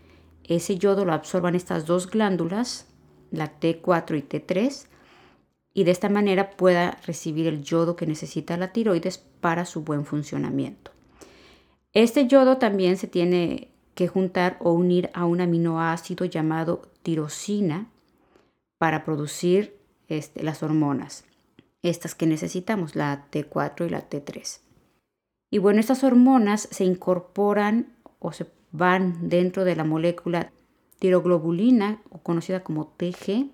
ese 0.45 0.77
yodo 0.79 1.05
lo 1.05 1.13
absorban 1.13 1.55
estas 1.55 1.87
dos 1.87 2.11
glándulas, 2.11 2.87
la 3.31 3.59
T4 3.61 4.19
y 4.19 4.23
T3, 4.23 4.87
y 5.73 5.85
de 5.85 5.91
esta 5.91 6.09
manera 6.09 6.51
pueda 6.51 6.99
recibir 7.07 7.47
el 7.47 7.63
yodo 7.63 7.97
que 7.97 8.07
necesita 8.07 8.57
la 8.57 8.73
tiroides 8.73 9.19
para 9.19 9.65
su 9.65 9.83
buen 9.83 10.05
funcionamiento. 10.05 10.91
Este 11.93 12.27
yodo 12.27 12.59
también 12.59 12.97
se 12.97 13.07
tiene 13.07 13.71
que 13.95 14.09
juntar 14.09 14.57
o 14.61 14.73
unir 14.73 15.11
a 15.15 15.25
un 15.25 15.41
aminoácido 15.41 16.25
llamado 16.25 16.83
tirosina 17.03 17.89
para 18.79 19.05
producir 19.05 19.77
este, 20.09 20.43
las 20.43 20.63
hormonas, 20.63 21.25
estas 21.83 22.15
que 22.15 22.27
necesitamos, 22.27 22.97
la 22.97 23.27
T4 23.31 23.87
y 23.87 23.91
la 23.91 24.09
T3. 24.09 24.61
Y 25.51 25.59
bueno, 25.59 25.81
estas 25.81 26.05
hormonas 26.05 26.69
se 26.71 26.85
incorporan 26.85 27.93
o 28.19 28.33
se 28.33 28.47
van 28.73 29.29
dentro 29.29 29.65
de 29.65 29.77
la 29.77 29.85
molécula 29.85 30.53
tiroglobulina, 31.01 32.01
o 32.11 32.19
conocida 32.19 32.63
como 32.63 32.87
TG, 32.87 33.51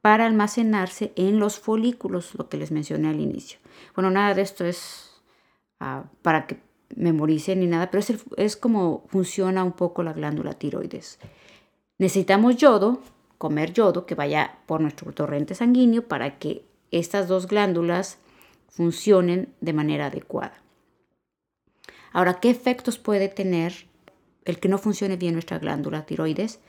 para 0.00 0.26
almacenarse 0.26 1.12
en 1.16 1.40
los 1.40 1.58
folículos, 1.58 2.34
lo 2.34 2.48
que 2.48 2.58
les 2.58 2.70
mencioné 2.70 3.08
al 3.08 3.20
inicio. 3.20 3.58
Bueno, 3.94 4.10
nada 4.10 4.34
de 4.34 4.42
esto 4.42 4.64
es 4.64 5.22
ah, 5.80 6.04
para 6.22 6.46
que 6.46 6.58
memorice 6.94 7.56
ni 7.56 7.66
nada, 7.66 7.90
pero 7.90 8.00
es, 8.00 8.12
es 8.36 8.56
como 8.56 9.04
funciona 9.08 9.64
un 9.64 9.72
poco 9.72 10.02
la 10.02 10.12
glándula 10.12 10.52
tiroides. 10.52 11.18
Necesitamos 11.98 12.56
yodo, 12.56 13.00
comer 13.38 13.72
yodo 13.72 14.04
que 14.04 14.14
vaya 14.14 14.58
por 14.66 14.80
nuestro 14.80 15.12
torrente 15.12 15.54
sanguíneo 15.54 16.06
para 16.06 16.38
que 16.38 16.64
estas 16.90 17.26
dos 17.26 17.46
glándulas 17.46 18.18
funcionen 18.68 19.54
de 19.60 19.72
manera 19.72 20.06
adecuada. 20.06 20.63
Ahora, 22.14 22.40
¿qué 22.40 22.48
efectos 22.48 22.96
puede 22.96 23.28
tener 23.28 23.86
el 24.46 24.58
que 24.58 24.70
no 24.70 24.78
funcione 24.78 25.16
bien 25.16 25.34
nuestra 25.34 25.58
glándula 25.58 26.06
tiroides? 26.06 26.60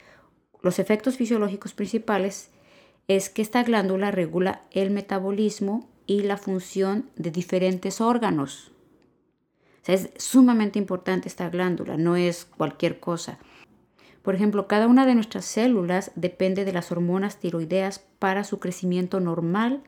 Los 0.62 0.80
efectos 0.80 1.16
fisiológicos 1.16 1.74
principales 1.74 2.50
es 3.08 3.30
que 3.30 3.42
esta 3.42 3.64
glándula 3.64 4.12
regula 4.12 4.64
el 4.72 4.92
metabolismo 4.92 5.88
y 6.06 6.24
la 6.24 6.36
función 6.36 7.10
de 7.16 7.32
diferentes 7.32 8.02
órganos 8.02 8.74
es 9.88 10.10
sumamente 10.18 10.80
importante 10.80 11.28
esta 11.28 11.50
glándula, 11.50 11.98
no 11.98 12.16
es 12.16 12.46
cualquier 12.46 13.00
cosa. 13.00 13.38
Por 14.24 14.34
ejemplo, 14.34 14.68
cada 14.68 14.88
una 14.88 15.06
de 15.06 15.14
nuestras 15.14 15.46
células 15.46 16.12
depende 16.16 16.66
de 16.66 16.74
las 16.74 16.92
hormonas 16.92 17.38
tiroideas 17.38 18.00
para 18.00 18.44
su 18.44 18.60
crecimiento 18.60 19.20
normal 19.20 19.84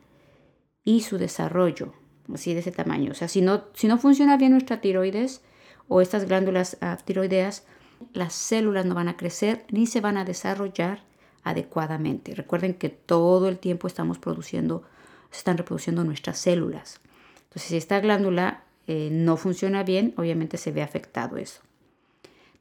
y 0.84 1.02
su 1.02 1.18
desarrollo, 1.18 1.94
así 2.34 2.54
de 2.54 2.62
ese 2.62 2.72
tamaño. 2.72 3.12
O 3.12 3.16
sea, 3.16 3.28
si 3.28 3.42
no, 3.42 3.66
si 3.74 3.88
no 3.88 3.98
funciona 3.98 4.38
bien 4.38 4.52
nuestra 4.52 4.82
tiroides 4.82 5.42
o 5.88 6.02
estas 6.02 6.26
glándulas 6.26 6.78
ah, 6.82 6.98
tiroideas, 7.04 7.66
las 8.14 8.34
células 8.34 8.86
no 8.86 8.96
van 8.96 9.08
a 9.08 9.18
crecer 9.18 9.66
ni 9.70 9.88
se 9.88 10.02
van 10.02 10.18
a 10.18 10.26
desarrollar 10.26 11.04
adecuadamente. 11.44 12.36
Recuerden 12.36 12.74
que 12.74 12.90
todo 12.90 13.48
el 13.48 13.58
tiempo 13.58 13.88
estamos 13.88 14.20
produciendo, 14.20 14.84
se 15.32 15.40
están 15.40 15.58
reproduciendo 15.58 16.04
nuestras 16.04 16.38
células. 16.38 17.00
Entonces, 17.44 17.70
si 17.70 17.78
esta 17.78 18.00
glándula 18.00 18.64
eh, 18.88 19.10
no 19.12 19.38
funciona 19.38 19.84
bien, 19.84 20.14
obviamente 20.18 20.58
se 20.58 20.72
ve 20.72 20.82
afectado 20.82 21.38
eso. 21.38 21.62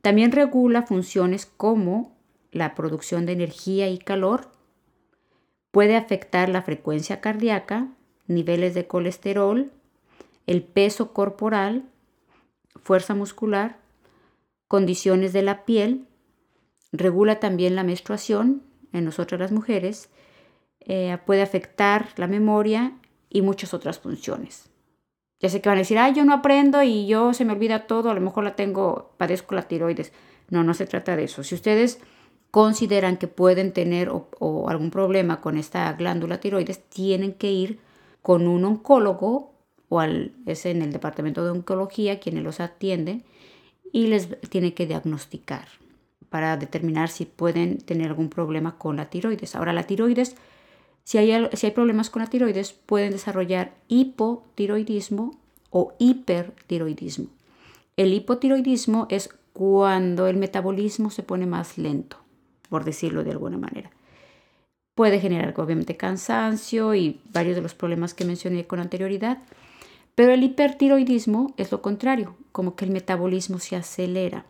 También 0.00 0.32
regula 0.32 0.82
funciones 0.82 1.46
como 1.46 2.16
la 2.52 2.75
producción 2.75 3.26
de 3.26 3.32
energía 3.32 3.88
y 3.88 3.99
calor, 3.99 4.50
puede 5.70 5.96
afectar 5.96 6.49
la 6.49 6.62
frecuencia 6.62 7.20
cardíaca, 7.20 7.88
niveles 8.28 8.75
de 8.75 8.87
colesterol, 8.87 9.71
el 10.47 10.62
peso 10.62 11.12
corporal, 11.12 11.85
fuerza 12.83 13.14
muscular, 13.14 13.78
condiciones 14.68 15.33
de 15.33 15.42
la 15.42 15.64
piel, 15.64 16.06
regula 16.92 17.40
también 17.40 17.76
la 17.76 17.85
menstruación 17.85 18.62
en 18.92 19.04
nosotras 19.04 19.40
las 19.40 19.52
mujeres, 19.52 20.09
eh, 20.80 21.18
puede 21.26 21.42
afectar 21.42 22.09
la 22.16 22.26
memoria 22.26 22.92
y 23.28 23.42
muchas 23.42 23.75
otras 23.75 23.99
funciones. 23.99 24.71
Ya 25.40 25.50
sé 25.50 25.61
que 25.61 25.68
van 25.68 25.78
a 25.78 25.83
decir, 25.83 25.99
ay, 25.99 26.14
yo 26.14 26.25
no 26.25 26.33
aprendo 26.33 26.83
y 26.83 27.06
yo 27.06 27.35
se 27.35 27.45
me 27.45 27.52
olvida 27.52 27.87
todo, 27.87 28.11
a 28.11 28.14
lo 28.14 28.21
mejor 28.21 28.45
la 28.45 28.56
tengo, 28.56 29.12
padezco 29.18 29.54
la 29.54 29.62
tiroides. 29.62 30.12
No, 30.49 30.64
no 30.64 30.75
se 30.75 30.87
trata 30.87 31.16
de 31.16 31.25
eso. 31.25 31.42
Si 31.42 31.54
ustedes 31.54 32.00
consideran 32.50 33.18
que 33.18 33.28
pueden 33.28 33.73
tener 33.73 34.11
o, 34.11 34.68
algún 34.68 34.90
problema 34.90 35.40
con 35.40 35.59
esta 35.59 35.92
glándula 35.92 36.40
tiroides, 36.40 36.88
tienen 36.88 37.35
que 37.35 37.50
ir 37.50 37.80
con 38.26 38.49
un 38.49 38.64
oncólogo 38.64 39.54
o 39.88 40.02
es 40.02 40.66
en 40.66 40.83
el 40.83 40.90
departamento 40.90 41.45
de 41.45 41.50
oncología 41.50 42.18
quienes 42.18 42.42
los 42.42 42.59
atienden 42.59 43.23
y 43.92 44.09
les 44.09 44.40
tiene 44.50 44.75
que 44.75 44.85
diagnosticar 44.85 45.68
para 46.28 46.56
determinar 46.56 47.09
si 47.09 47.25
pueden 47.25 47.78
tener 47.78 48.09
algún 48.09 48.28
problema 48.28 48.78
con 48.78 48.97
la 48.97 49.11
tiroides. 49.11 49.54
Ahora, 49.54 49.73
la 49.73 49.85
tiroides 49.85 50.35
si 51.04 51.18
hay, 51.18 51.49
si 51.52 51.66
hay 51.66 51.73
problemas 51.73 52.11
con 52.11 52.21
la 52.21 52.28
tiroides, 52.28 52.73
pueden 52.73 53.12
desarrollar 53.12 53.76
hipotiroidismo 53.87 55.38
o 55.71 55.95
hipertiroidismo. 56.00 57.28
El 57.97 58.12
hipotiroidismo 58.12 59.06
es 59.09 59.28
cuando 59.52 60.26
el 60.26 60.37
metabolismo 60.37 61.11
se 61.11 61.23
pone 61.23 61.47
más 61.47 61.78
lento, 61.78 62.16
por 62.71 62.85
decirlo 62.85 63.23
de 63.23 63.30
alguna 63.30 63.56
manera. 63.56 63.92
Puede 64.96 65.20
generar 65.20 65.54
obviamente 65.56 65.96
cansancio 65.96 66.96
y 66.96 67.20
varios 67.32 67.54
de 67.54 67.62
los 67.62 67.74
problemas 67.74 68.14
que 68.14 68.24
mencioné 68.24 68.66
con 68.66 68.80
anterioridad, 68.80 69.38
pero 70.16 70.32
el 70.32 70.42
hipertiroidismo 70.42 71.54
es 71.56 71.70
lo 71.70 71.80
contrario, 71.82 72.34
como 72.50 72.74
que 72.74 72.84
el 72.84 72.90
metabolismo 72.90 73.60
se 73.60 73.76
acelera 73.76 74.46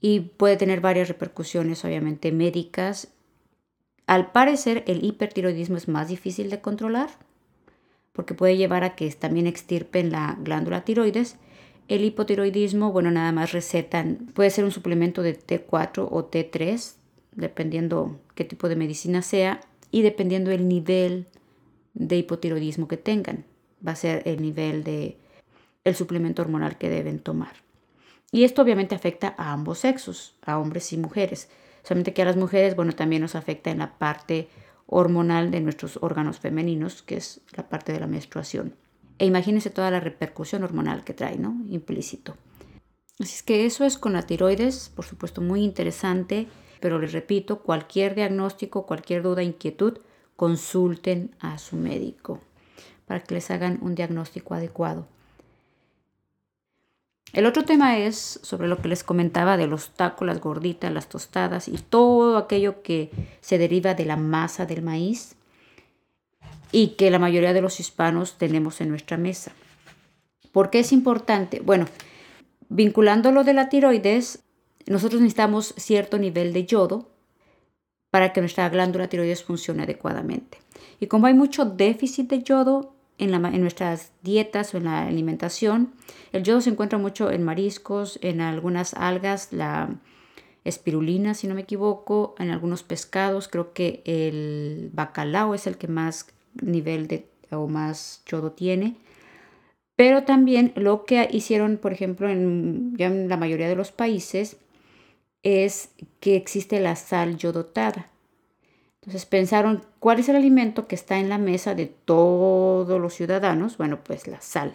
y 0.00 0.20
puede 0.20 0.56
tener 0.56 0.80
varias 0.80 1.08
repercusiones 1.08 1.84
obviamente 1.84 2.30
médicas 2.30 3.08
al 4.06 4.32
parecer, 4.32 4.84
el 4.86 5.04
hipertiroidismo 5.04 5.76
es 5.76 5.88
más 5.88 6.08
difícil 6.08 6.50
de 6.50 6.60
controlar 6.60 7.10
porque 8.12 8.34
puede 8.34 8.56
llevar 8.56 8.84
a 8.84 8.94
que 8.94 9.10
también 9.10 9.46
extirpen 9.46 10.12
la 10.12 10.38
glándula 10.40 10.84
tiroides. 10.84 11.36
El 11.88 12.04
hipotiroidismo, 12.04 12.92
bueno, 12.92 13.10
nada 13.10 13.32
más 13.32 13.52
recetan, 13.52 14.30
puede 14.34 14.50
ser 14.50 14.64
un 14.64 14.70
suplemento 14.70 15.22
de 15.22 15.38
T4 15.38 16.08
o 16.10 16.30
T3, 16.30 16.94
dependiendo 17.36 18.20
qué 18.34 18.44
tipo 18.44 18.68
de 18.68 18.76
medicina 18.76 19.22
sea 19.22 19.60
y 19.90 20.02
dependiendo 20.02 20.50
el 20.50 20.68
nivel 20.68 21.26
de 21.94 22.16
hipotiroidismo 22.16 22.88
que 22.88 22.96
tengan. 22.96 23.44
Va 23.86 23.92
a 23.92 23.96
ser 23.96 24.22
el 24.26 24.42
nivel 24.42 24.84
de 24.84 25.18
el 25.84 25.94
suplemento 25.94 26.42
hormonal 26.42 26.78
que 26.78 26.88
deben 26.88 27.20
tomar. 27.20 27.52
Y 28.32 28.44
esto 28.44 28.62
obviamente 28.62 28.94
afecta 28.94 29.34
a 29.38 29.52
ambos 29.52 29.78
sexos, 29.80 30.34
a 30.42 30.58
hombres 30.58 30.92
y 30.92 30.96
mujeres. 30.96 31.48
Solamente 31.82 32.14
que 32.14 32.22
a 32.22 32.24
las 32.24 32.36
mujeres, 32.36 32.74
bueno, 32.74 32.92
también 32.92 33.22
nos 33.22 33.34
afecta 33.34 33.70
en 33.70 33.78
la 33.78 33.98
parte 33.98 34.48
hormonal 34.86 35.50
de 35.50 35.60
nuestros 35.60 35.98
órganos 36.02 36.40
femeninos, 36.40 37.02
que 37.02 37.16
es 37.16 37.42
la 37.56 37.68
parte 37.68 37.92
de 37.92 38.00
la 38.00 38.06
menstruación. 38.06 38.74
E 39.18 39.26
imagínense 39.26 39.70
toda 39.70 39.90
la 39.90 40.00
repercusión 40.00 40.64
hormonal 40.64 41.04
que 41.04 41.14
trae, 41.14 41.38
¿no? 41.38 41.64
Implícito. 41.68 42.36
Así 43.20 43.34
es 43.36 43.42
que 43.42 43.64
eso 43.66 43.84
es 43.84 43.96
con 43.96 44.14
la 44.14 44.22
tiroides, 44.22 44.90
por 44.94 45.04
supuesto 45.04 45.40
muy 45.40 45.62
interesante, 45.62 46.48
pero 46.84 46.98
les 46.98 47.12
repito, 47.12 47.60
cualquier 47.60 48.14
diagnóstico, 48.14 48.84
cualquier 48.84 49.22
duda, 49.22 49.42
inquietud, 49.42 50.00
consulten 50.36 51.34
a 51.40 51.56
su 51.56 51.76
médico 51.76 52.42
para 53.06 53.20
que 53.20 53.32
les 53.32 53.50
hagan 53.50 53.78
un 53.80 53.94
diagnóstico 53.94 54.52
adecuado. 54.52 55.06
El 57.32 57.46
otro 57.46 57.64
tema 57.64 57.96
es 57.96 58.38
sobre 58.42 58.68
lo 58.68 58.82
que 58.82 58.88
les 58.88 59.02
comentaba 59.02 59.56
de 59.56 59.66
los 59.66 59.94
tacos, 59.94 60.26
las 60.26 60.42
gorditas, 60.42 60.92
las 60.92 61.08
tostadas 61.08 61.68
y 61.68 61.78
todo 61.78 62.36
aquello 62.36 62.82
que 62.82 63.10
se 63.40 63.56
deriva 63.56 63.94
de 63.94 64.04
la 64.04 64.18
masa 64.18 64.66
del 64.66 64.82
maíz 64.82 65.36
y 66.70 66.88
que 66.98 67.10
la 67.10 67.18
mayoría 67.18 67.54
de 67.54 67.62
los 67.62 67.80
hispanos 67.80 68.36
tenemos 68.36 68.82
en 68.82 68.90
nuestra 68.90 69.16
mesa. 69.16 69.52
¿Por 70.52 70.68
qué 70.68 70.80
es 70.80 70.92
importante? 70.92 71.60
Bueno, 71.60 71.86
vinculando 72.68 73.32
lo 73.32 73.42
de 73.42 73.54
la 73.54 73.70
tiroides, 73.70 74.43
nosotros 74.86 75.20
necesitamos 75.20 75.74
cierto 75.76 76.18
nivel 76.18 76.52
de 76.52 76.66
yodo 76.66 77.08
para 78.10 78.32
que 78.32 78.40
nuestra 78.40 78.68
glándula 78.68 79.08
tiroides 79.08 79.42
funcione 79.42 79.82
adecuadamente. 79.82 80.58
Y 81.00 81.06
como 81.06 81.26
hay 81.26 81.34
mucho 81.34 81.64
déficit 81.64 82.30
de 82.30 82.42
yodo 82.42 82.94
en, 83.18 83.34
en, 83.34 83.60
nuestras 83.60 84.12
dietas 84.22 84.74
o 84.74 84.78
en 84.78 84.84
la 84.84 85.06
alimentación, 85.06 85.94
el 86.32 86.42
yodo 86.42 86.60
se 86.60 86.70
encuentra 86.70 86.98
mucho 86.98 87.30
en 87.30 87.42
mariscos, 87.42 88.18
en 88.22 88.40
algunas 88.40 88.94
algas, 88.94 89.52
la 89.52 90.00
espirulina, 90.64 91.34
si 91.34 91.46
no 91.46 91.54
me 91.54 91.62
equivoco, 91.62 92.34
en 92.38 92.50
algunos 92.50 92.82
pescados, 92.82 93.48
creo 93.48 93.72
que 93.72 94.02
el 94.04 94.90
bacalao 94.92 95.54
es 95.54 95.66
el 95.66 95.76
que 95.76 95.88
más 95.88 96.26
nivel 96.62 97.06
de 97.06 97.28
o 97.50 97.68
más 97.68 98.22
yodo 98.26 98.52
tiene. 98.52 98.96
Pero 99.96 100.24
también 100.24 100.72
lo 100.74 101.04
que 101.04 101.28
hicieron, 101.30 101.76
por 101.76 101.92
ejemplo, 101.92 102.28
en, 102.28 102.96
ya 102.96 103.06
en 103.06 103.28
la 103.28 103.36
mayoría 103.36 103.68
de 103.68 103.76
los 103.76 103.92
países, 103.92 104.56
es 105.44 105.90
que 106.18 106.34
existe 106.34 106.80
la 106.80 106.96
sal 106.96 107.36
yodotada. 107.36 108.10
Entonces 108.96 109.26
pensaron, 109.26 109.84
¿cuál 110.00 110.18
es 110.18 110.28
el 110.28 110.36
alimento 110.36 110.88
que 110.88 110.96
está 110.96 111.18
en 111.18 111.28
la 111.28 111.38
mesa 111.38 111.74
de 111.74 111.86
todos 111.86 113.00
los 113.00 113.14
ciudadanos? 113.14 113.76
Bueno, 113.76 114.02
pues 114.02 114.26
la 114.26 114.40
sal. 114.40 114.74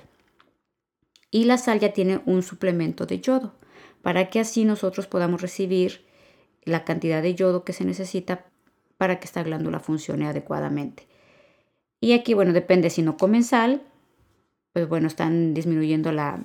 Y 1.32 1.44
la 1.44 1.58
sal 1.58 1.80
ya 1.80 1.92
tiene 1.92 2.22
un 2.26 2.44
suplemento 2.44 3.06
de 3.06 3.20
yodo, 3.20 3.54
para 4.02 4.30
que 4.30 4.40
así 4.40 4.64
nosotros 4.66 5.08
podamos 5.08 5.42
recibir 5.42 6.06
la 6.64 6.86
cantidad 6.86 7.22
de 7.22 7.36
yodo 7.36 7.64
que 7.64 7.74
se 7.74 7.86
necesita 7.86 8.46
para 8.98 9.20
que 9.20 9.26
esta 9.26 9.44
glándula 9.44 9.80
funcione 9.80 10.28
adecuadamente. 10.28 11.08
Y 12.02 12.14
aquí, 12.14 12.34
bueno, 12.34 12.54
depende 12.54 12.90
si 12.90 13.02
no 13.02 13.18
comen 13.18 13.44
sal, 13.44 13.82
pues 14.74 14.88
bueno, 14.88 15.08
están 15.08 15.54
disminuyendo 15.54 16.12
la, 16.12 16.44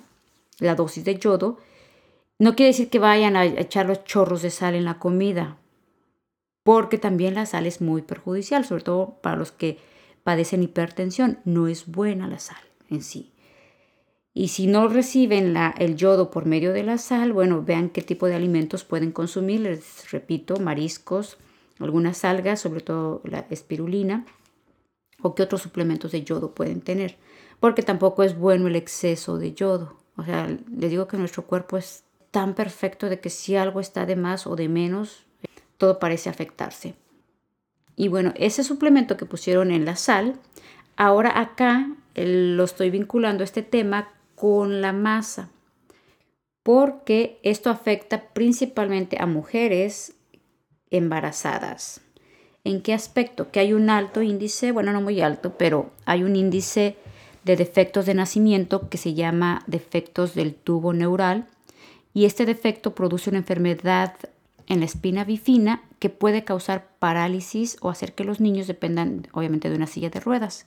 dosis 0.59 1.04
de 1.04 1.19
yodo. 1.19 1.59
No 2.38 2.57
quiere 2.57 2.73
decir 2.73 2.91
que 2.91 2.99
vayan 2.99 3.37
a 3.37 3.44
echar 3.44 3.87
los 3.87 4.05
chorros 4.05 4.42
de 4.42 4.51
sal 4.51 4.75
en 4.75 4.85
la 4.85 4.99
comida, 4.99 5.59
porque 6.64 6.99
también 6.99 7.35
la 7.35 7.47
sal 7.47 7.66
es 7.66 7.81
muy 7.81 8.03
perjudicial, 8.03 8.64
sobre 8.64 8.83
todo 8.83 9.18
para 9.23 9.37
los 9.37 9.53
que 9.53 9.79
padecen 10.25 10.62
hipertensión. 10.62 11.38
No 11.44 11.68
es 11.68 11.87
buena 11.87 12.27
la 12.27 12.38
sal 12.38 12.62
en 12.90 13.03
sí. 13.03 13.31
Y 14.33 14.49
si 14.49 14.66
no 14.66 14.88
reciben 14.88 15.55
la, 15.55 15.73
el 15.79 15.94
yodo 15.94 16.33
por 16.33 16.44
medio 16.44 16.73
de 16.73 16.83
la 16.83 16.99
sal, 16.99 17.33
bueno, 17.33 17.62
vean 17.62 17.88
qué 17.88 18.03
tipo 18.03 18.27
de 18.27 18.35
alimentos 18.35 18.83
pueden 18.83 19.12
consumir. 19.12 19.61
Les 19.61 20.11
repito, 20.11 20.57
mariscos, 20.57 21.37
algunas 21.79 22.25
algas, 22.25 22.61
sobre 22.61 22.81
todo 22.81 23.20
la 23.25 23.47
espirulina, 23.51 24.27
o 25.23 25.37
qué 25.37 25.44
otros 25.44 25.62
suplementos 25.62 26.11
de 26.11 26.25
yodo 26.25 26.53
pueden 26.53 26.81
tener, 26.81 27.16
porque 27.61 27.83
tampoco 27.83 28.25
es 28.25 28.37
bueno 28.37 28.66
el 28.66 28.75
exceso 28.75 29.38
de 29.38 29.55
yodo. 29.55 29.97
O 30.16 30.25
sea, 30.25 30.47
les 30.47 30.90
digo 30.90 31.07
que 31.07 31.16
nuestro 31.16 31.47
cuerpo 31.47 31.77
es 31.77 32.05
tan 32.35 32.55
perfecto 32.55 33.09
de 33.09 33.20
que 33.20 33.31
si 33.31 33.55
algo 33.55 33.79
está 33.79 34.07
de 34.07 34.16
más 34.16 34.49
o 34.49 34.57
de 34.57 34.68
menos, 34.68 35.25
todo 35.79 36.01
parece 36.01 36.29
afectarse. 36.29 36.97
Y 37.94 38.09
bueno, 38.09 38.35
ese 38.35 38.64
suplemento 38.64 39.16
que 39.16 39.25
pusieron 39.25 39.70
en 39.70 39.85
la 39.85 39.94
sal, 39.94 40.35
ahora 40.97 41.38
acá 41.38 41.94
lo 42.16 42.64
estoy 42.64 42.90
vinculando 42.90 43.44
este 43.44 43.62
tema 43.62 44.09
con 44.35 44.81
la 44.81 44.92
masa, 44.92 45.49
porque 46.64 47.38
esto 47.44 47.70
afecta 47.70 48.31
principalmente 48.31 49.16
a 49.20 49.27
mujeres 49.27 50.16
embarazadas. 50.90 52.01
¿En 52.64 52.83
qué 52.83 52.94
aspecto? 52.94 53.53
Que 53.53 53.61
hay 53.61 53.75
un 53.75 53.90
alto 53.90 54.23
índice, 54.23 54.73
bueno, 54.73 54.92
no 54.92 55.01
muy 55.01 55.20
alto, 55.20 55.57
pero 55.57 55.92
hay 56.05 56.25
un 56.25 56.35
índice 56.35 56.97
de 57.44 57.55
defectos 57.55 58.07
de 58.07 58.14
nacimiento 58.14 58.88
que 58.88 58.99
se 58.99 59.14
llama 59.14 59.62
defectos 59.68 60.35
del 60.35 60.57
tubo 60.57 60.92
neural 60.92 61.47
y 62.14 62.24
este 62.24 62.46
defecto 62.46 62.94
produce 62.94 63.29
una 63.29 63.40
enfermedad 63.40 64.14
en 64.66 64.79
la 64.81 64.87
espina 64.87 65.24
bifina 65.24 65.83
que 65.98 66.09
puede 66.09 66.44
causar 66.44 66.88
parálisis 66.98 67.77
o 67.83 67.90
hacer 67.90 68.14
que 68.14 68.24
los 68.24 68.40
niños 68.40 68.66
dependan 68.66 69.29
obviamente 69.33 69.68
de 69.68 69.77
una 69.77 69.87
silla 69.87 70.09
de 70.09 70.20
ruedas 70.20 70.66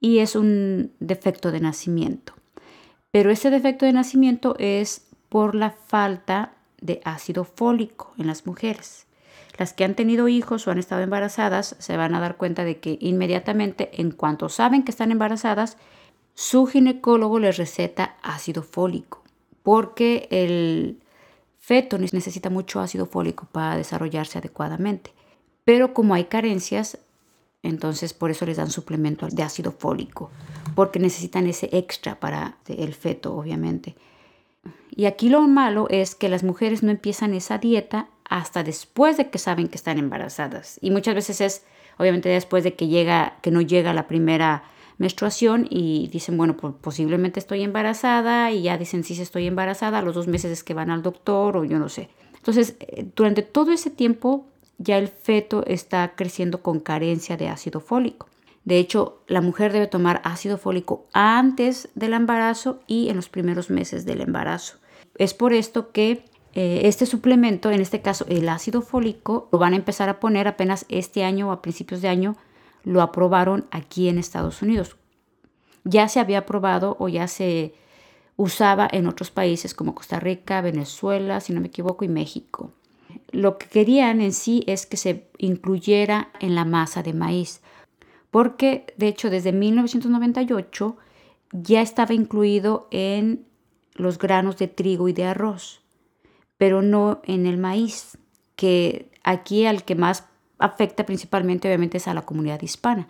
y 0.00 0.20
es 0.20 0.36
un 0.36 0.92
defecto 1.00 1.50
de 1.50 1.60
nacimiento. 1.60 2.34
Pero 3.10 3.30
ese 3.30 3.50
defecto 3.50 3.84
de 3.84 3.92
nacimiento 3.92 4.54
es 4.58 5.06
por 5.28 5.54
la 5.54 5.70
falta 5.70 6.54
de 6.80 7.00
ácido 7.04 7.44
fólico 7.44 8.12
en 8.18 8.26
las 8.26 8.46
mujeres. 8.46 9.06
Las 9.58 9.72
que 9.72 9.84
han 9.84 9.96
tenido 9.96 10.28
hijos 10.28 10.66
o 10.66 10.70
han 10.70 10.78
estado 10.78 11.02
embarazadas 11.02 11.74
se 11.80 11.96
van 11.96 12.14
a 12.14 12.20
dar 12.20 12.36
cuenta 12.36 12.64
de 12.64 12.78
que 12.78 12.96
inmediatamente, 13.00 13.90
en 14.00 14.12
cuanto 14.12 14.48
saben 14.48 14.84
que 14.84 14.92
están 14.92 15.10
embarazadas, 15.10 15.76
su 16.34 16.66
ginecólogo 16.66 17.40
les 17.40 17.56
receta 17.56 18.16
ácido 18.22 18.62
fólico, 18.62 19.24
porque 19.68 20.28
el 20.30 20.98
feto 21.58 21.98
necesita 21.98 22.48
mucho 22.48 22.80
ácido 22.80 23.04
fólico 23.04 23.46
para 23.52 23.76
desarrollarse 23.76 24.38
adecuadamente. 24.38 25.12
Pero 25.66 25.92
como 25.92 26.14
hay 26.14 26.24
carencias, 26.24 26.96
entonces 27.62 28.14
por 28.14 28.30
eso 28.30 28.46
les 28.46 28.56
dan 28.56 28.70
suplemento 28.70 29.28
de 29.28 29.42
ácido 29.42 29.70
fólico, 29.72 30.30
porque 30.74 30.98
necesitan 30.98 31.46
ese 31.46 31.68
extra 31.70 32.18
para 32.18 32.56
el 32.66 32.94
feto, 32.94 33.36
obviamente. 33.36 33.94
Y 34.90 35.04
aquí 35.04 35.28
lo 35.28 35.42
malo 35.42 35.86
es 35.90 36.14
que 36.14 36.30
las 36.30 36.44
mujeres 36.44 36.82
no 36.82 36.90
empiezan 36.90 37.34
esa 37.34 37.58
dieta 37.58 38.08
hasta 38.24 38.62
después 38.64 39.18
de 39.18 39.28
que 39.28 39.36
saben 39.36 39.68
que 39.68 39.76
están 39.76 39.98
embarazadas. 39.98 40.78
Y 40.80 40.90
muchas 40.90 41.14
veces 41.14 41.42
es, 41.42 41.64
obviamente, 41.98 42.30
después 42.30 42.64
de 42.64 42.72
que, 42.72 42.88
llega, 42.88 43.36
que 43.42 43.50
no 43.50 43.60
llega 43.60 43.92
la 43.92 44.08
primera 44.08 44.62
menstruación 44.98 45.66
y 45.70 46.08
dicen, 46.08 46.36
bueno, 46.36 46.56
pues 46.56 46.74
posiblemente 46.80 47.40
estoy 47.40 47.62
embarazada 47.62 48.50
y 48.50 48.62
ya 48.62 48.76
dicen, 48.76 49.04
sí, 49.04 49.20
estoy 49.20 49.46
embarazada, 49.46 49.98
a 50.00 50.02
los 50.02 50.14
dos 50.14 50.26
meses 50.26 50.50
es 50.50 50.64
que 50.64 50.74
van 50.74 50.90
al 50.90 51.02
doctor 51.02 51.56
o 51.56 51.64
yo 51.64 51.78
no 51.78 51.88
sé. 51.88 52.10
Entonces, 52.36 52.76
eh, 52.80 53.06
durante 53.14 53.42
todo 53.42 53.72
ese 53.72 53.90
tiempo 53.90 54.46
ya 54.78 54.98
el 54.98 55.08
feto 55.08 55.64
está 55.66 56.14
creciendo 56.14 56.62
con 56.62 56.80
carencia 56.80 57.36
de 57.36 57.48
ácido 57.48 57.80
fólico. 57.80 58.28
De 58.64 58.78
hecho, 58.78 59.22
la 59.26 59.40
mujer 59.40 59.72
debe 59.72 59.86
tomar 59.86 60.20
ácido 60.24 60.58
fólico 60.58 61.06
antes 61.12 61.88
del 61.94 62.12
embarazo 62.12 62.80
y 62.86 63.08
en 63.08 63.16
los 63.16 63.28
primeros 63.28 63.70
meses 63.70 64.04
del 64.04 64.20
embarazo. 64.20 64.76
Es 65.16 65.32
por 65.32 65.52
esto 65.52 65.90
que 65.90 66.24
eh, 66.54 66.82
este 66.84 67.06
suplemento, 67.06 67.70
en 67.70 67.80
este 67.80 68.00
caso 68.02 68.26
el 68.28 68.48
ácido 68.48 68.82
fólico, 68.82 69.48
lo 69.52 69.58
van 69.58 69.72
a 69.72 69.76
empezar 69.76 70.08
a 70.08 70.20
poner 70.20 70.48
apenas 70.48 70.86
este 70.88 71.24
año 71.24 71.48
o 71.48 71.52
a 71.52 71.62
principios 71.62 72.02
de 72.02 72.08
año, 72.08 72.36
lo 72.84 73.02
aprobaron 73.02 73.66
aquí 73.70 74.08
en 74.08 74.18
Estados 74.18 74.62
Unidos. 74.62 74.96
Ya 75.84 76.08
se 76.08 76.20
había 76.20 76.38
aprobado 76.38 76.96
o 76.98 77.08
ya 77.08 77.28
se 77.28 77.74
usaba 78.36 78.88
en 78.90 79.06
otros 79.06 79.30
países 79.30 79.74
como 79.74 79.94
Costa 79.94 80.20
Rica, 80.20 80.60
Venezuela, 80.60 81.40
si 81.40 81.52
no 81.52 81.60
me 81.60 81.68
equivoco, 81.68 82.04
y 82.04 82.08
México. 82.08 82.72
Lo 83.30 83.58
que 83.58 83.66
querían 83.66 84.20
en 84.20 84.32
sí 84.32 84.64
es 84.66 84.86
que 84.86 84.96
se 84.96 85.28
incluyera 85.38 86.30
en 86.40 86.54
la 86.54 86.64
masa 86.64 87.02
de 87.02 87.14
maíz, 87.14 87.62
porque 88.30 88.86
de 88.96 89.08
hecho 89.08 89.30
desde 89.30 89.52
1998 89.52 90.96
ya 91.52 91.80
estaba 91.80 92.14
incluido 92.14 92.88
en 92.90 93.46
los 93.94 94.18
granos 94.18 94.56
de 94.58 94.68
trigo 94.68 95.08
y 95.08 95.12
de 95.12 95.24
arroz 95.24 95.82
pero 96.58 96.82
no 96.82 97.22
en 97.24 97.46
el 97.46 97.56
maíz, 97.56 98.18
que 98.56 99.10
aquí 99.22 99.64
al 99.64 99.84
que 99.84 99.94
más 99.94 100.27
afecta 100.58 101.06
principalmente 101.06 101.68
obviamente 101.68 101.98
es 101.98 102.08
a 102.08 102.14
la 102.14 102.22
comunidad 102.22 102.60
hispana. 102.62 103.08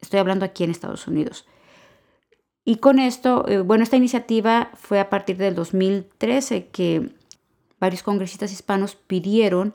Estoy 0.00 0.20
hablando 0.20 0.44
aquí 0.44 0.64
en 0.64 0.70
Estados 0.70 1.06
Unidos. 1.06 1.46
Y 2.64 2.76
con 2.76 2.98
esto, 2.98 3.46
eh, 3.48 3.60
bueno, 3.60 3.84
esta 3.84 3.96
iniciativa 3.96 4.70
fue 4.74 5.00
a 5.00 5.10
partir 5.10 5.36
del 5.36 5.54
2013 5.54 6.68
que 6.68 7.10
varios 7.78 8.02
congresistas 8.02 8.52
hispanos 8.52 8.94
pidieron 8.94 9.74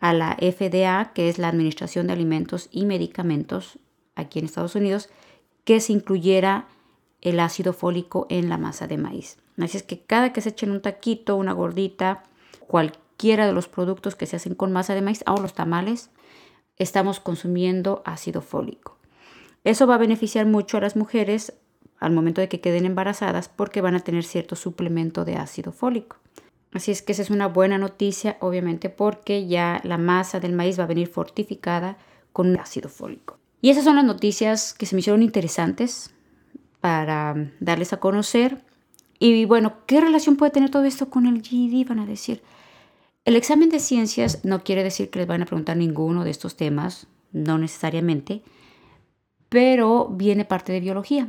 a 0.00 0.14
la 0.14 0.36
FDA, 0.40 1.12
que 1.12 1.28
es 1.28 1.38
la 1.38 1.48
Administración 1.48 2.06
de 2.06 2.14
Alimentos 2.14 2.68
y 2.72 2.86
Medicamentos 2.86 3.78
aquí 4.14 4.38
en 4.38 4.46
Estados 4.46 4.74
Unidos, 4.74 5.10
que 5.64 5.80
se 5.80 5.92
incluyera 5.92 6.68
el 7.20 7.38
ácido 7.38 7.74
fólico 7.74 8.26
en 8.30 8.48
la 8.48 8.56
masa 8.56 8.86
de 8.86 8.96
maíz. 8.96 9.36
Así 9.58 9.76
es 9.76 9.82
que 9.82 10.00
cada 10.00 10.32
que 10.32 10.40
se 10.40 10.50
echen 10.50 10.70
un 10.70 10.80
taquito, 10.80 11.36
una 11.36 11.52
gordita, 11.52 12.22
cualquiera 12.66 13.46
de 13.46 13.52
los 13.52 13.68
productos 13.68 14.14
que 14.14 14.24
se 14.24 14.36
hacen 14.36 14.54
con 14.54 14.72
masa 14.72 14.94
de 14.94 15.02
maíz, 15.02 15.22
o 15.26 15.38
los 15.38 15.52
tamales, 15.52 16.08
estamos 16.82 17.20
consumiendo 17.20 18.02
ácido 18.04 18.40
fólico. 18.40 18.96
Eso 19.64 19.86
va 19.86 19.96
a 19.96 19.98
beneficiar 19.98 20.46
mucho 20.46 20.78
a 20.78 20.80
las 20.80 20.96
mujeres 20.96 21.52
al 21.98 22.12
momento 22.12 22.40
de 22.40 22.48
que 22.48 22.60
queden 22.60 22.86
embarazadas 22.86 23.48
porque 23.48 23.82
van 23.82 23.94
a 23.94 24.00
tener 24.00 24.24
cierto 24.24 24.56
suplemento 24.56 25.26
de 25.26 25.36
ácido 25.36 25.72
fólico. 25.72 26.16
Así 26.72 26.90
es 26.90 27.02
que 27.02 27.12
esa 27.12 27.22
es 27.22 27.30
una 27.30 27.48
buena 27.48 27.76
noticia, 27.76 28.38
obviamente, 28.40 28.88
porque 28.88 29.46
ya 29.46 29.80
la 29.84 29.98
masa 29.98 30.40
del 30.40 30.54
maíz 30.54 30.78
va 30.78 30.84
a 30.84 30.88
venir 30.88 31.08
fortificada 31.08 31.98
con 32.32 32.58
ácido 32.58 32.88
fólico. 32.88 33.38
Y 33.60 33.68
esas 33.70 33.84
son 33.84 33.96
las 33.96 34.04
noticias 34.04 34.72
que 34.72 34.86
se 34.86 34.94
me 34.94 35.00
hicieron 35.00 35.22
interesantes 35.22 36.14
para 36.80 37.52
darles 37.60 37.92
a 37.92 37.98
conocer. 37.98 38.64
Y 39.18 39.44
bueno, 39.44 39.74
¿qué 39.86 40.00
relación 40.00 40.36
puede 40.36 40.52
tener 40.52 40.70
todo 40.70 40.84
esto 40.84 41.10
con 41.10 41.26
el 41.26 41.42
GED? 41.42 41.86
Van 41.86 41.98
a 41.98 42.06
decir. 42.06 42.42
El 43.24 43.36
examen 43.36 43.68
de 43.68 43.80
ciencias 43.80 44.44
no 44.44 44.64
quiere 44.64 44.82
decir 44.82 45.10
que 45.10 45.18
les 45.18 45.28
van 45.28 45.42
a 45.42 45.46
preguntar 45.46 45.76
ninguno 45.76 46.24
de 46.24 46.30
estos 46.30 46.56
temas, 46.56 47.06
no 47.32 47.58
necesariamente, 47.58 48.42
pero 49.48 50.08
viene 50.08 50.44
parte 50.44 50.72
de 50.72 50.80
biología. 50.80 51.28